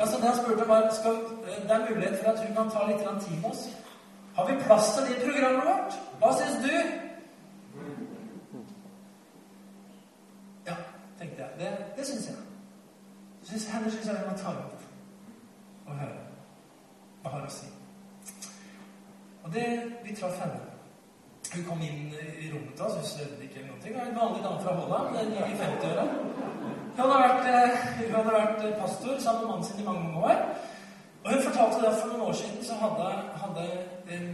[0.00, 1.16] altså Det jeg spurte, var skal,
[1.62, 3.68] Det er mulighet for at hun kan ta litt tid med oss.
[4.34, 5.92] Har vi plass til det i programmet vårt?
[6.18, 6.72] Hva syns du?
[10.66, 10.74] Ja,
[11.18, 11.49] tenkte jeg.
[11.60, 12.36] Det, det syns jeg.
[13.42, 14.76] Synes, henne syns jeg vi må ta opp
[15.86, 16.18] og høre
[17.20, 17.68] hva har å si.
[19.44, 19.66] Og det,
[20.04, 20.60] Vi traff henne.
[21.50, 23.80] Hun kom inn i rommet oss, hun svevde ikke eller noe.
[23.84, 26.04] Hun er en vanlig dame fra Holland, i 50-åra.
[26.96, 27.48] Hun, hadde vært,
[28.14, 30.44] hadde vært pastor sammen med mannen sin i mange, år.
[31.24, 33.08] Og hun fortalte det for noen år siden så hadde,
[33.42, 33.66] hadde
[34.14, 34.30] um,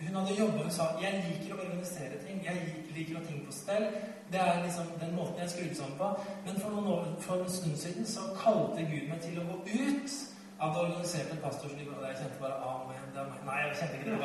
[0.00, 2.44] hun hadde jobba og sa jeg liker å organisere ting.
[2.44, 3.86] Jeg liker å og ting på stell.
[4.32, 6.08] Det er liksom den måten jeg skrudd sammen på.
[6.46, 9.56] Men for, noen år, for en stund siden så kalte Gud meg til å gå
[9.64, 10.18] ut
[10.60, 11.88] av det organiserte pastorsliv.
[11.96, 12.96] Og jeg kjente bare Amen.
[13.14, 13.44] Det er.
[13.48, 14.18] Nei, jeg kjente ikke det.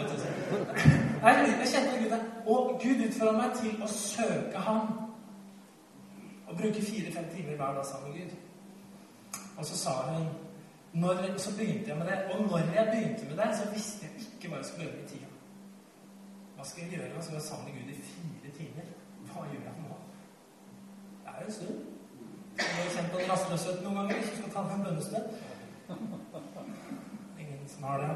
[1.23, 1.33] Nei,
[1.63, 4.89] jeg kjente Gud Og Gud utfordra meg til å søke Ham.
[6.47, 8.35] Og bruke fire-fem timer hver dag sammen med Gud.
[9.57, 10.27] Og så sa hun
[10.93, 12.19] når, Så begynte jeg med det.
[12.31, 15.07] Og når jeg begynte med det, så visste jeg ikke hva jeg skulle gjøre med
[15.09, 15.31] tida.
[16.55, 17.09] Hva skal jeg gjøre?
[17.13, 17.97] Hva skal være sammen med Gud i.
[19.35, 19.97] Hva gjør jeg nå?
[21.23, 21.79] Det er jo en stund.
[22.57, 25.27] Jeg kjent på rastløshet noen ganger hvis du skal ta en bønnestund.
[27.43, 28.09] Ingen som har det.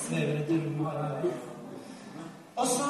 [0.00, 1.28] Svever et rom her.
[2.56, 2.88] Og så,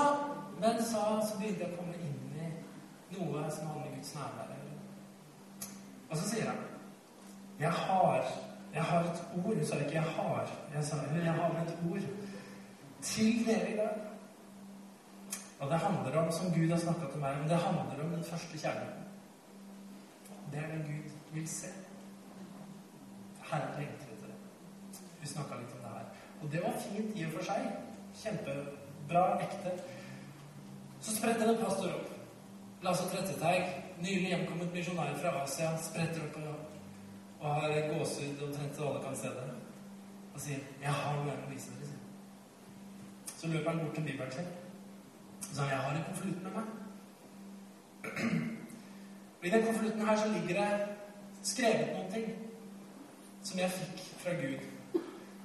[0.60, 4.48] men så, så begynte jeg å komme inn i noe som handler om Guds nærvær.
[6.12, 6.64] Og så sier han
[7.60, 8.24] Jeg har
[8.74, 9.54] jeg har et ord.
[9.54, 10.50] Hun sa ikke 'jeg har'.
[10.74, 12.08] Jeg sa 'jeg har et ord'
[13.02, 14.11] til dere i dag.
[15.62, 18.24] Og det handler om, som Gud har snakka til meg om, det handler om den
[18.24, 19.04] første kjærligheten.
[20.52, 21.68] Det er det Gud vil se.
[23.50, 25.02] Herren lengter etter det.
[25.20, 26.08] Vi snakka litt om det her.
[26.42, 27.68] Og det var fint i og for seg.
[28.22, 29.76] Kjempebra, ekte.
[31.00, 32.10] Så spretter en pastor opp.
[32.82, 33.70] Lasse Tretteteig,
[34.02, 36.82] nylig hjemkommet misjonær fra Asia, spretter opp og,
[37.38, 39.46] og har gåsehud omtrent så alle kan se det.
[40.34, 42.02] Og sier 'Jeg har noe å vise dere'.
[43.38, 44.52] Så løper han bort til bibelen sin.
[45.42, 46.70] Så sa han 'Jeg har en konvolutt med meg'.
[49.40, 50.86] Og I den konvolutten her så ligger det
[51.42, 52.26] skrevet noen ting
[53.42, 54.58] som jeg fikk fra Gud.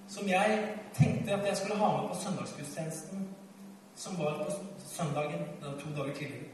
[0.08, 3.28] Som jeg tenkte at jeg skulle ha med på søndagsgudstjenesten
[3.98, 4.52] som var på
[4.88, 5.40] søndagen.
[5.60, 6.46] Det var to dager tidligere.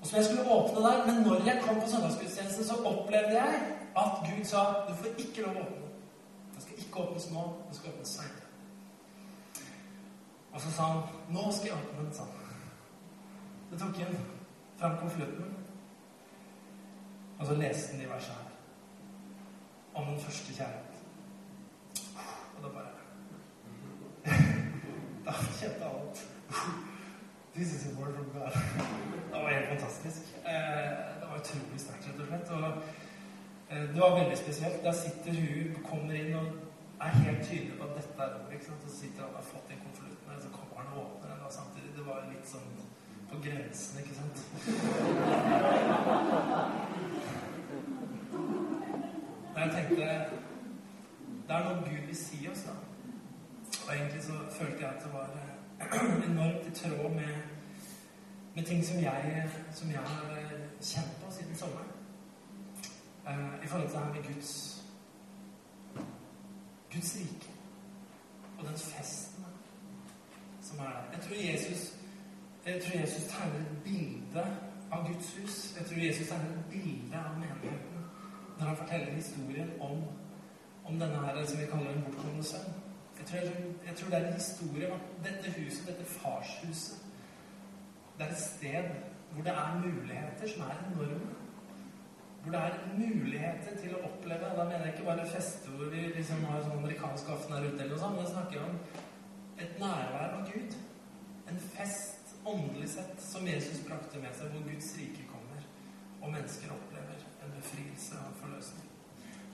[0.00, 1.06] Og som jeg skulle åpne der.
[1.06, 3.54] Men når jeg kom på søndagsgudstjenesten, så opplevde jeg
[3.96, 4.58] at Gud sa
[4.88, 5.88] du får ikke lov å åpne.
[6.54, 7.44] Det skal ikke åpnes nå.
[7.68, 8.41] Det skal åpnes seinere.
[10.52, 12.32] Og så sa han 'Nå skal jeg åpne den', sa han.
[13.70, 14.16] Så tok han
[14.78, 15.56] fram konvolutten,
[17.38, 18.52] og så leste han de versene her
[19.94, 20.96] om den første kjærlighet.
[22.56, 22.92] Og da bare
[25.26, 26.28] Da kjente jeg alt.
[27.54, 28.52] This is a word from God.
[29.32, 30.20] Det var helt fantastisk.
[30.46, 32.50] Eh, det var utrolig sterkt, rett og slett.
[32.50, 32.82] Og
[33.70, 34.84] eh, det var veldig spesielt.
[34.84, 36.46] Der sitter hun, kommer inn og
[37.00, 38.64] er helt tydelig på at dette er ordet.
[38.64, 38.82] sant?
[38.86, 40.11] Så sitter han og har fått en konvolutten,
[40.94, 41.38] og åpner den.
[41.44, 42.72] da samtidig Det var litt sånn
[43.30, 44.36] på grensen, ikke sant?
[49.54, 50.04] Men jeg tenkte
[51.48, 52.74] Det er noe Gud vil si oss, da.
[53.86, 55.28] Og egentlig så følte jeg at det var
[56.30, 57.34] enormt i tråd med,
[58.54, 60.36] med ting som jeg, som jeg har
[60.80, 61.86] kjent på siden sommeren.
[63.64, 64.82] I forhold til det her med Guds
[66.92, 67.50] Guds rike
[68.58, 69.44] og den festen
[70.62, 71.04] som er der.
[71.14, 71.82] Jeg tror Jesus
[72.66, 74.44] jeg tror Jesus tegner et bilde
[74.92, 75.54] av Guds hus.
[75.78, 78.04] Jeg tror Jesus tegner et bilde av menigheten
[78.58, 80.04] når han forteller historien om,
[80.84, 82.68] om denne her, som vi kaller en bortkomne sønn.
[83.18, 83.38] Jeg tror,
[83.86, 86.98] jeg tror, det er en historie om dette huset, dette farshuset,
[88.18, 88.88] det er et sted
[89.32, 91.34] hvor det er muligheter som er enorme.
[92.42, 96.08] Hvor det er muligheter til å oppleve Da mener jeg ikke bare feste hvor vi
[96.16, 98.78] liksom har sånn amerikansk aften her ute, eller noe sånt, men jeg snakker om
[99.58, 100.76] et nærvær av Gud.
[101.50, 105.66] En fest, åndelig sett, som Jesus brakte med seg, hvor Guds rike kommer,
[106.22, 108.88] og mennesker opplever en befrielse og en forløsning.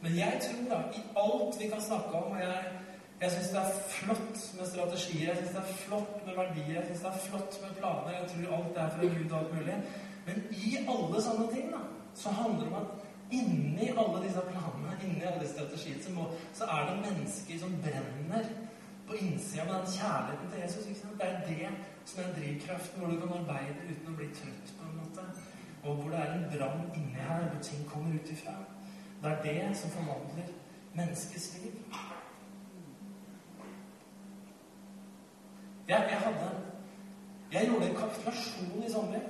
[0.02, 2.72] Men jeg tror da, i alt vi kan snakke om og Jeg,
[3.20, 6.84] jeg syns det er flott med strategier, jeg syns det er flott med verdier, jeg
[6.86, 9.78] syns det er flott med planer, jeg tror alt er fra Gud og alt mulig.
[10.28, 11.82] Men i alle sånne ting, da
[12.18, 12.88] så handler det om at
[13.30, 17.76] inni alle disse planene, inni alle disse strategiene, så, må, så er det mennesker som
[17.84, 18.48] brenner
[19.08, 20.86] på innsida med den kjærligheten til Jesus.
[20.86, 21.20] Ikke sant?
[21.20, 21.68] Det er det
[22.04, 25.24] som er drivkraften, hvor du kan arbeide uten å bli trøtt, på en måte.
[25.84, 28.54] Og hvor det er en brann inni her, hvor ting kommer ut ifra.
[29.22, 30.52] Det er det som forvandler
[30.94, 31.72] menneskets liv.
[35.88, 36.50] Jeg, jeg hadde
[37.52, 39.20] Jeg gjorde en kapitulasjon i sommer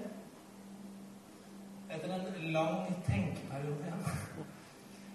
[1.90, 3.92] etter en lang tenkeperiode.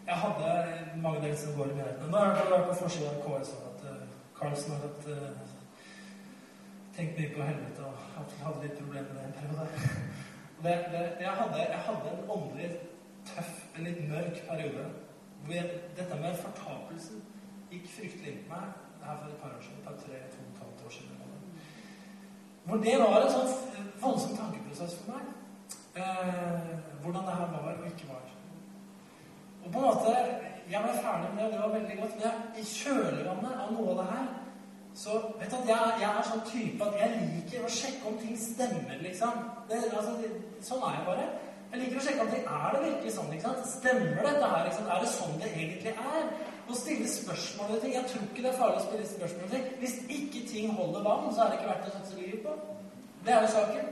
[0.08, 2.12] Jeg hadde mange deler som går i menighetene.
[2.12, 3.52] Nå har jeg vært på forsida av KS
[4.44, 5.30] Carlsen har hatt uh,
[6.96, 9.70] tenkt mye på helvete og hadde litt problemer med det en periode.
[10.64, 12.68] Det, det, jeg, hadde, jeg, hadde, en åndelig
[13.28, 14.86] tøff, en litt mørk periode
[15.44, 17.20] hvor jeg, dette med fortapelsen
[17.74, 18.70] gikk fryktelig inn på meg.
[19.02, 19.82] Det her for et par år siden.
[19.84, 21.20] Par tre, to, to, to år siden.
[22.64, 25.34] Hvor det var en sånn voldsom tankeprosess for meg
[25.96, 28.33] eh, hvordan det her var og ikke var.
[29.64, 30.16] Og på en måte
[30.72, 32.14] Jeg ble ferdig med det, og det var veldig godt.
[32.24, 34.30] Men i kjølvannet av noe av det her
[34.94, 38.18] så vet du at jeg, jeg, er sånn type at jeg liker å sjekke om
[38.22, 39.40] ting stemmer, liksom.
[39.70, 40.30] Det, altså, det,
[40.62, 41.24] sånn er jeg bare.
[41.74, 43.32] Jeg liker å sjekke om ting er det virkelig sånn.
[43.34, 43.70] ikke sant?
[43.72, 44.68] Stemmer dette her?
[44.68, 44.90] Liksom?
[44.94, 46.28] Er det sånn det egentlig er?
[46.64, 47.96] Å stille spørsmål ved ting.
[47.98, 49.66] Jeg tror ikke det er farlig å stille spørsmål ved ting.
[49.82, 52.54] Hvis ikke ting holder vann, så er det ikke verdt å satse livet på.
[53.26, 53.90] Det er jo saken.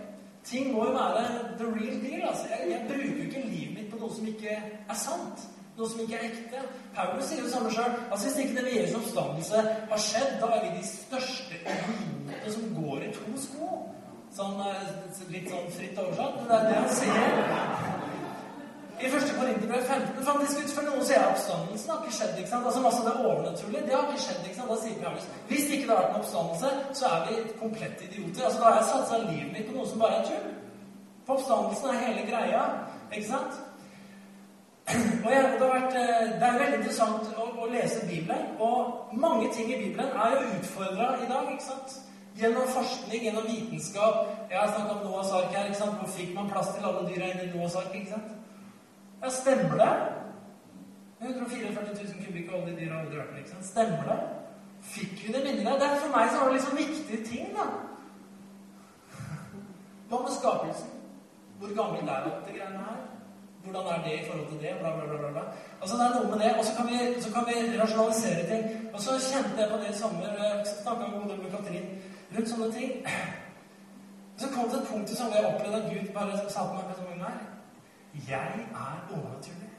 [0.52, 1.26] Ting må jo være
[1.58, 2.28] the real deal.
[2.30, 2.46] altså.
[2.54, 5.50] Jeg, jeg bruker ikke livet mitt på noe som ikke er sant.
[5.82, 6.60] Noe som ikke er ekte.
[6.94, 7.94] Paulus sier det samme sjøl.
[8.12, 12.52] Altså, hvis ikke det ved Jesu oppstandelse har skjedd, da er vi de største idiotene
[12.56, 13.70] som går i to sko.
[14.36, 14.91] Sånn, eh,
[15.34, 16.36] litt sånn fritt oversatt.
[16.38, 17.39] Men det er det han sier.
[19.02, 22.38] I første Korinterbrev 15 faktisk for noen sier oppstandelsen har ikke skjedd.
[22.38, 22.70] ikke sant?
[22.70, 24.46] Altså masse det overnaturlige, det har ikke skjedd.
[24.46, 24.70] ikke sant?
[24.70, 26.70] Da sier Paulus hvis ikke det har vært en oppstandelse,
[27.02, 28.46] så er vi komplette idioter.
[28.46, 30.48] Altså Da har jeg satsa livet mitt på noe som bare er tull.
[31.26, 32.63] For oppstandelsen er hele greia.
[33.10, 33.62] ikke sant?
[35.26, 38.48] Og jeg, det, har vært, eh, det er veldig interessant å, å, lese Bibelen.
[38.60, 41.52] Og mange ting i Bibelen er jo utfordra i dag.
[41.54, 42.00] ikke sant?
[42.39, 45.70] Gjennom forskning, gjennom vitenskap Jeg har snakket om Noahs ark her.
[45.70, 45.98] ikke sant?
[46.00, 47.94] Hvor fikk man plass til alle dyra inni Noahs ark?
[47.94, 48.34] ikke sant?
[49.22, 49.91] Ja, stemmer det?
[51.22, 53.44] 144 000 kubikk og alle de dyra aldri vært med.
[53.44, 53.70] ikke sant?
[53.70, 54.20] Stemmer det?
[54.82, 55.78] Fikk vi det der?
[55.78, 57.67] Det er For meg så var det liksom viktige ting, da.
[60.10, 60.89] Hva med skapelsen?
[61.60, 63.04] Hvor gammel er dette det greiene her?
[63.63, 64.71] Hvordan er det i forhold til det?
[64.80, 65.32] Bla, bla, bla.
[65.36, 65.43] bla.
[65.82, 66.52] Altså, det er noe med det.
[66.60, 66.86] Og så kan,
[67.36, 68.63] kan vi rasjonalisere ting.
[68.93, 71.88] Og så kjente jeg på det i sommer Jeg snakka med Katrin
[72.36, 72.91] rundt sånne ting.
[74.41, 76.95] Så kom det et punkt i sommer jeg opplevde at Gud bare sa til meg
[76.97, 77.38] som Nei,
[78.30, 78.54] jeg
[78.86, 79.69] er overnaturlig.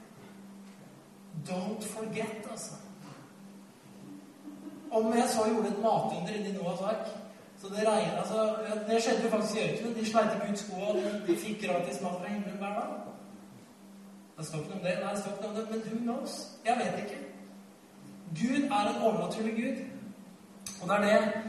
[1.49, 2.73] Don't forget, altså.
[4.91, 7.07] Om jeg så gjorde et matunder inni Noahs ark
[7.63, 8.55] så det regnet, altså,
[8.87, 9.95] det skjedde jo faktisk i ørkenen.
[9.97, 10.87] De sleit ikke ut skoa,
[11.27, 13.12] de fikk gratis mat fra himmelen hver dag.
[14.37, 14.93] Det står ikke noe om det.
[15.03, 16.35] Nei, det står ikke noe om det, men who knows?
[16.65, 17.19] Jeg vet ikke.
[18.41, 19.81] Gud er en overnaturlig Gud.
[20.81, 21.41] Og det er det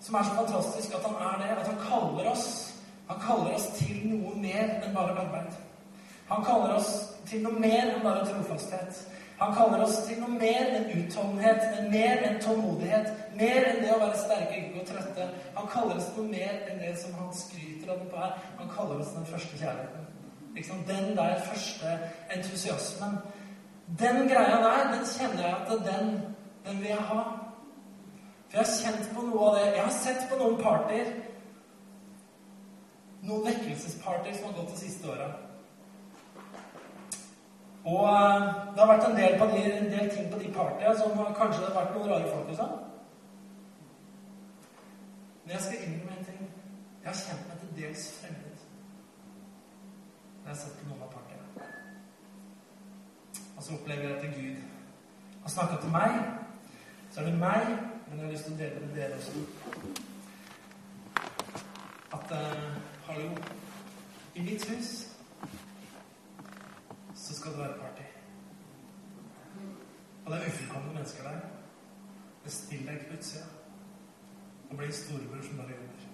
[0.00, 1.50] som er så fantastisk, at han er det.
[1.60, 2.68] At han kaller oss
[3.08, 5.56] Han kaller oss til noe mer enn bare arbeid.
[6.30, 6.92] Han kaller oss
[7.28, 9.00] til noe mer enn bare trofasthet.
[9.42, 13.90] Han kaller oss til noe mer enn utholdenhet, enn mer enn tålmodighet, mer enn det
[13.92, 15.28] å være sterke ikke gå trøtte.
[15.58, 18.38] Han kaller oss noe mer enn det som han skryter av på her.
[18.62, 20.11] Han kaller oss den første kjærligheten.
[20.54, 21.98] Liksom den der første
[22.36, 23.18] entusiasmen.
[24.00, 26.10] Den greia der, den kjenner jeg at den,
[26.66, 27.22] den vil jeg ha.
[28.48, 29.66] For jeg har kjent på noe av det.
[29.76, 31.14] Jeg har sett på noen parter.
[33.22, 35.30] Noen vekkelsesparter som har gått de siste åra.
[37.84, 38.42] Og eh,
[38.74, 41.72] det har vært en del, de, en del ting på de partyene som kanskje det
[41.72, 42.62] har vært noen rare folk hos.
[45.42, 46.46] Men jeg skal innrømme en ting.
[47.02, 48.41] Jeg har kjent meg til dels fremmed når
[50.46, 51.46] jeg sett på noen av partyene.
[53.56, 56.20] Og så opplever jeg at Gud har snakka til meg.
[57.12, 59.32] Så er det meg men jeg har lyst til å dele med dere også
[62.12, 62.74] at uh,
[63.06, 63.30] Hallo.
[64.34, 64.90] I mitt hus
[67.16, 68.04] så skal det være party.
[70.24, 71.40] Og det er ufullkomne mennesker der.
[72.44, 73.46] Det stiller deg på utsida.
[74.68, 76.06] Og blir storebror som bare jobber.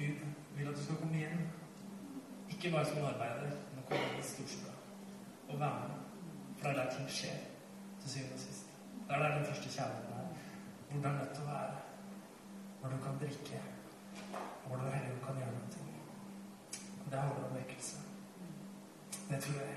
[0.00, 1.46] Gud vil at du skal komme igjen.
[2.50, 4.74] Ikke bare som en arbeider, men komme inn i storstua
[5.48, 5.98] og være med.
[6.56, 7.38] For det er der ting skjer
[8.00, 8.66] til syvende og sist.
[9.08, 10.16] Det er der den første kjærligheten
[10.90, 11.76] hvor det er nødt til å være.
[12.80, 13.60] Hvor du kan drikke,
[14.32, 15.66] og hvor du heller kan gjøre noe.
[17.10, 17.96] Det handler om vekkelse.
[19.30, 19.76] Det tror jeg.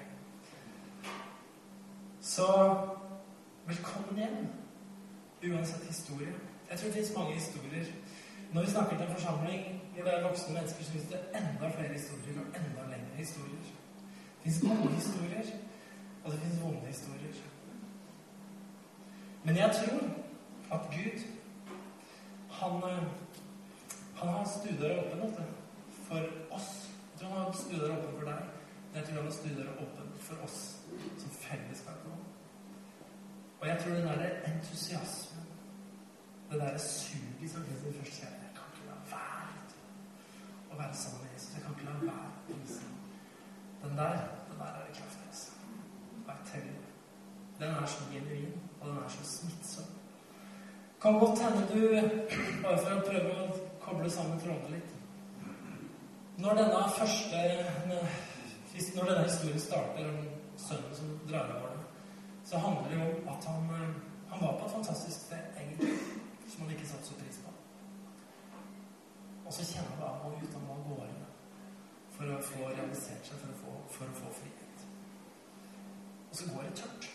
[2.21, 2.47] Så
[3.65, 4.47] velkommen hjem.
[5.51, 6.33] Uansett historie.
[6.69, 7.85] Jeg tror det fins mange historier.
[8.53, 11.69] Når vi snakker til en forsamling hvor det er voksne mennesker, syns det det enda
[11.75, 13.65] flere historier og enda lengre historier.
[14.35, 15.45] Det fins gode historier,
[16.23, 17.33] og det fins vonde historier.
[19.43, 19.99] Men jeg tror
[20.75, 21.19] at Gud
[22.59, 23.03] han, eh,
[24.15, 25.45] han har stuedøra åpen
[26.07, 26.89] for oss.
[27.11, 28.41] Jeg tror han har studier åpne for deg.
[28.95, 30.59] Jeg tror han har studier åpne for oss
[31.17, 32.05] som fellesskap.
[33.59, 35.45] Og jeg tror den derre entusiasmen,
[36.51, 38.48] det derre suget som finnes i første
[40.71, 41.53] å være sammen med Jesus.
[41.55, 42.81] Jeg kan ikke la være å vise
[43.83, 44.17] Den der,
[44.49, 45.27] den der er det kraft i.
[45.29, 45.51] Altså.
[46.53, 46.75] Jeg.
[47.59, 49.89] Den er så genuin, og den er så smittsom.
[51.01, 51.81] Kan godt hende du,
[52.63, 53.49] bare for å prøve å
[53.83, 54.95] koble sammen trådene litt
[56.43, 57.43] Når denne første
[58.95, 60.19] Når denne historien starter om
[60.59, 61.83] sønnen som drar av gårde,
[62.45, 63.67] så handler det om at han,
[64.29, 65.93] han var på et fantastisk sted, egentlig,
[66.49, 67.28] som han ikke satte så pris.
[69.49, 71.27] Og så kjenner han bare han ut, må av gårde
[72.13, 74.83] for å få realisert seg, for å få, for å få frihet.
[76.29, 77.07] Og så går det tørt.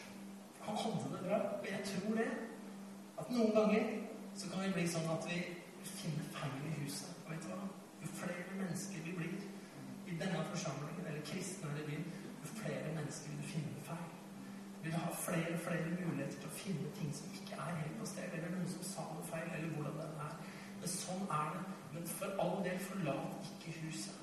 [0.64, 2.27] Han hadde det bra, og jeg tror det.
[3.23, 3.87] At noen ganger
[4.35, 5.38] så kan vi bli sånn at vi
[5.92, 7.12] finner feil i huset.
[7.23, 7.68] Og vet du hva?
[8.03, 9.38] Jo flere mennesker vi blir
[10.11, 14.11] i denne forsamlingen, eller kristne eller byen, jo flere mennesker vil du finne feil.
[14.81, 17.97] Du vil ha flere og flere muligheter til å finne ting som ikke er helt
[18.03, 20.37] på sted, eller noen som sa noe feil, eller hvordan det er.
[20.83, 21.64] Men sånn er det.
[21.94, 24.14] Men for all del, forlat ikke huset.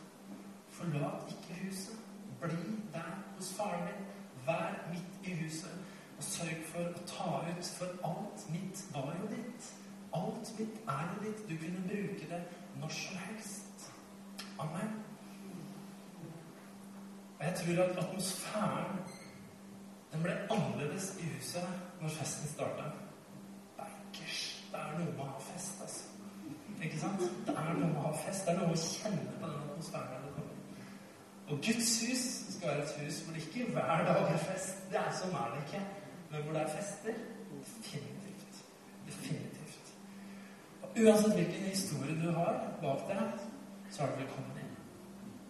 [0.69, 1.99] Forlat ikke huset.
[2.41, 2.57] Bli
[2.93, 4.05] der hos faren min.
[4.45, 5.77] Vær midt i huset.
[6.17, 9.71] Og sørg for å ta ut, for alt mitt var jo ditt.
[10.13, 11.45] Alt mitt er jo ditt.
[11.49, 12.43] Du kunne bruke det
[12.81, 13.87] når som helst.
[14.59, 14.99] Amen.
[17.39, 18.99] Og jeg tror at atmosfæren
[20.11, 21.67] den ble annerledes i huset
[22.01, 22.91] når festen starta.
[23.77, 24.41] Bankers.
[24.71, 25.80] Det er noe med å ha fest.
[26.81, 27.21] Ikke sant?
[27.47, 28.45] Det er noe å ha fest.
[28.45, 30.21] Det er noe å kjenne på den atmosfæren.
[31.51, 32.23] Og Guds hus
[32.55, 34.77] skal være et hus hvor det ikke hver dag er fest.
[34.91, 35.81] Det er sånn er det ikke.
[36.31, 37.17] Men hvor det er fester
[37.51, 38.61] definitivt.
[39.07, 39.91] Definitivt.
[40.83, 43.43] Og uansett hvilken historie du har bak deg,
[43.91, 44.71] så er du velkommen inn.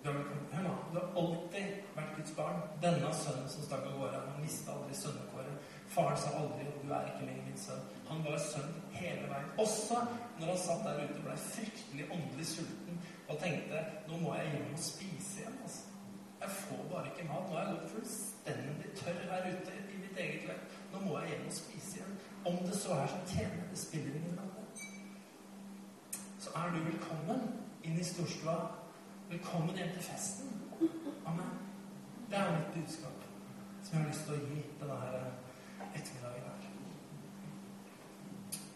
[0.01, 0.49] Du er velkommen.
[0.55, 2.61] Hør du har alltid vært Guds barn.
[2.81, 5.71] Denne sønnen som stakk av gårde, han mista aldri sønnekåret.
[5.93, 7.90] Faren sa aldri 'Du er ikke lenger min sønn'.
[8.11, 9.51] Han var sønn hele veien.
[9.63, 9.99] Også
[10.39, 12.99] når han satt der ute og ble fryktelig åndelig sulten
[13.29, 15.61] og tenkte 'Nå må jeg hjem og spise igjen'.
[15.63, 15.83] altså.
[16.41, 17.49] Jeg får bare ikke mat.
[17.49, 20.63] Nå har jeg gått fullstendig tørr her ute i mitt eget løp.
[20.93, 22.19] Nå må jeg hjem og spise igjen.
[22.45, 24.39] Om det så er som tjener, det spiller ingen.
[26.39, 27.41] Så er du velkommen
[27.83, 28.57] inn i storstua.
[29.29, 30.47] Velkommen hjem til festen.
[31.25, 31.53] Amen.
[32.29, 33.17] Det er mitt budskap
[33.83, 34.99] som jeg har lyst til å gi denne
[35.95, 36.60] ettermiddagen.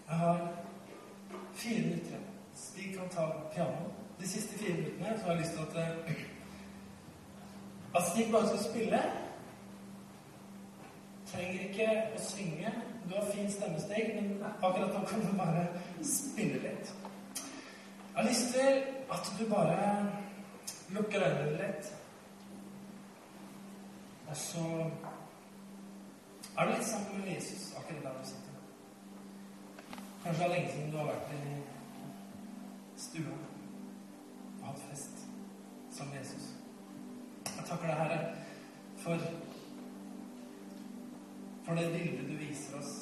[0.07, 0.47] Jeg har
[1.53, 2.19] fire minutter.
[2.55, 3.91] Stig kan ta piano.
[4.19, 6.25] De siste fire minuttene så har jeg lyst til at eh,
[7.95, 9.01] at Stig bare skal spille.
[11.31, 12.71] Trenger ikke å synge.
[13.09, 15.67] Du har fin stemmesteg, men akkurat nå kan du bare
[16.03, 16.93] spille litt.
[18.15, 20.11] Jeg har lyst til at du bare
[20.89, 21.91] lukker øynene litt.
[24.27, 24.65] Og så
[26.57, 28.44] er du litt sammen med Jesus akkurat der du sitter.
[30.25, 31.55] Kanskje det er lenge siden du har vært i
[32.97, 35.19] stua og hatt fest
[35.93, 36.47] som Jesus.
[37.45, 38.15] Jeg takker deg, Herre,
[39.03, 39.27] for,
[41.67, 42.95] for det bildet du viser oss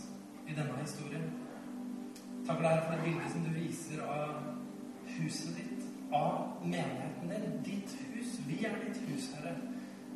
[0.49, 1.29] i denne historien.
[2.43, 4.33] Takker deg, Herre, for det bildet som du viser av
[5.13, 8.33] huset ditt, av menigheten din, ditt hus.
[8.49, 9.55] Vi er ditt hus, Herre.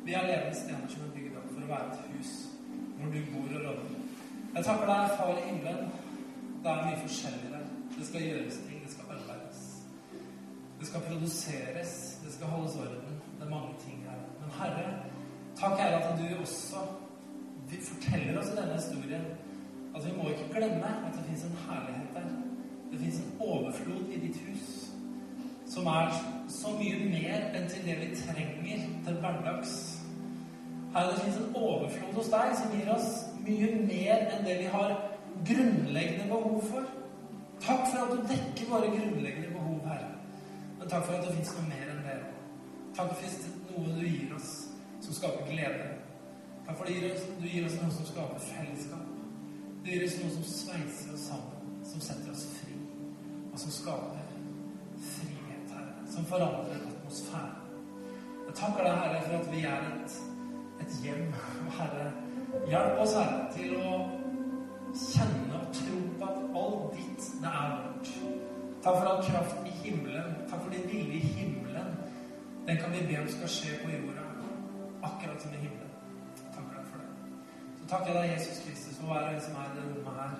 [0.04, 2.36] Vi er levende stener som er bygd opp for å være et hus
[2.98, 3.96] hvor du bor og råder.
[4.58, 5.90] Jeg takker deg, Far i himmelen.
[6.62, 7.66] Det er mye forskjellig der.
[7.98, 9.60] Det skal gjøres ting, det skal arbeides.
[10.80, 11.92] Det skal produseres,
[12.24, 13.20] det skal holdes orden.
[13.38, 14.18] Det er mange ting her.
[14.40, 14.88] Men Herre,
[15.60, 16.82] takk Herre at du også
[17.90, 19.24] forteller oss denne historien
[19.96, 22.28] at vi må ikke glemme at det fins en herlighet der.
[22.92, 24.84] Det fins en overflod i ditt hus
[25.68, 26.12] som er
[26.48, 29.74] så mye mer enn til det vi trenger til hverdags.
[30.94, 33.10] Herre, det fins en overflod hos deg som gir oss
[33.44, 34.94] mye mer enn det vi har
[35.46, 36.88] grunnleggende behov for.
[37.60, 40.10] Takk for at du dekker våre grunnleggende behov, Herre.
[40.78, 42.18] Men takk for at det fins noe mer enn det.
[42.96, 44.52] Takk for at det noe du gir oss
[45.00, 45.88] som skaper glede.
[46.66, 46.90] Takk for at
[47.40, 49.06] du gir oss noe som skaper fellesskap.
[49.84, 52.76] Du gir oss noe som sveiser oss sammen, som setter oss fri,
[53.52, 54.24] og som skaper
[55.10, 56.06] frihet, Herre.
[56.12, 57.54] Som forandrer atmosfæren.
[58.48, 60.18] Jeg takker deg, Herre, for at vi er et,
[60.84, 61.26] et hjem.
[61.78, 62.10] Herre,
[62.68, 63.92] hjelp oss, Herre, til å
[64.94, 68.12] kjenne og tro på at alt ditt, det er vårt.
[68.82, 70.36] Takk for all kraft i himmelen.
[70.50, 71.90] Takk for din vilje i himmelen.
[72.68, 74.24] Den kan vi be om skal skje på jorda,
[75.02, 75.92] akkurat som i himmelen.
[76.54, 77.08] Takk for det.
[77.80, 80.38] Så takker jeg deg, Jesus Kristus, for hver en som er i det rommet her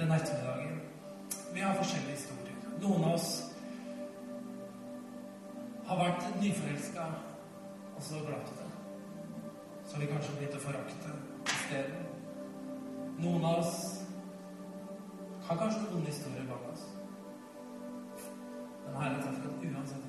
[0.00, 0.80] denne ettermiddagen.
[1.54, 2.56] Vi har forskjellige historier.
[2.82, 3.30] Noen av oss
[5.86, 7.08] har vært nyforelska
[7.96, 8.68] og så glemt det.
[9.90, 12.09] Så vi kanskje blitt å forakte isteden.
[13.20, 14.00] Noen av oss
[15.44, 16.86] har kanskje noen historier bak oss.
[18.86, 20.06] Men Herre, takk at uansett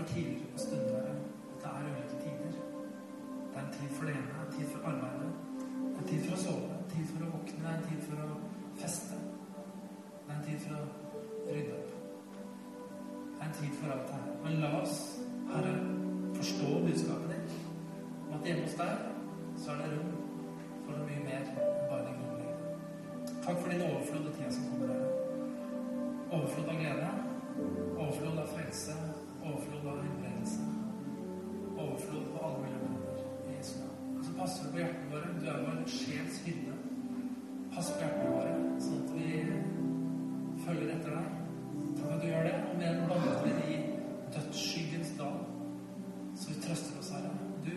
[0.00, 0.06] Og
[0.60, 1.14] stunder, Herre.
[1.52, 2.52] At det er ulike tider.
[3.50, 5.32] Det er en tid for det ene, en tid for arbeidet,
[5.98, 8.38] en tid for å sove, en tid for å våkne, en tid for å
[8.80, 9.18] feste.
[10.24, 10.86] Det er en tid for å
[11.50, 11.92] rydde opp.
[13.28, 14.26] Det er en tid for alt her.
[14.46, 14.96] Men la oss,
[15.52, 15.76] Herre,
[16.40, 17.54] forstå budskapet ditt.
[18.24, 19.06] Om at hjemme hos deg
[19.60, 20.12] så er det rom
[20.86, 23.34] for noe mye mer enn bare det grunnleggende.
[23.44, 25.08] Takk for din overflod og tida som kommer, Herre.
[26.30, 27.16] Overflod av glede,
[27.98, 29.02] overflod av frelse,
[29.80, 30.60] dypere innlevelse.
[31.78, 33.16] Overflod på alle mulige måter.
[33.48, 34.40] I Jesu navn.
[34.40, 35.28] Og så på hjertene våre.
[35.40, 36.74] Du er vår sjels hyrde.
[37.74, 39.28] Pass på hjertene våre, sånn at vi
[40.64, 41.38] følger etter deg.
[41.96, 42.56] Takk for at du gjør det.
[42.70, 43.78] Og med den vandrer i
[44.34, 45.40] dødsskyggens dal.
[46.36, 47.32] Så vi trøster oss, Herre.
[47.64, 47.74] Du,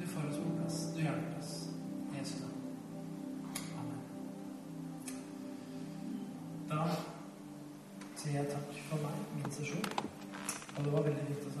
[0.00, 0.82] du får oss på plass.
[0.96, 1.54] Du hjelper oss.
[2.12, 2.60] I Jesu navn.
[3.80, 4.04] Amen.
[6.70, 6.84] Da
[8.16, 10.15] sier jeg takk for meg, min sesjon.
[10.76, 11.52] Og det var veldig viktig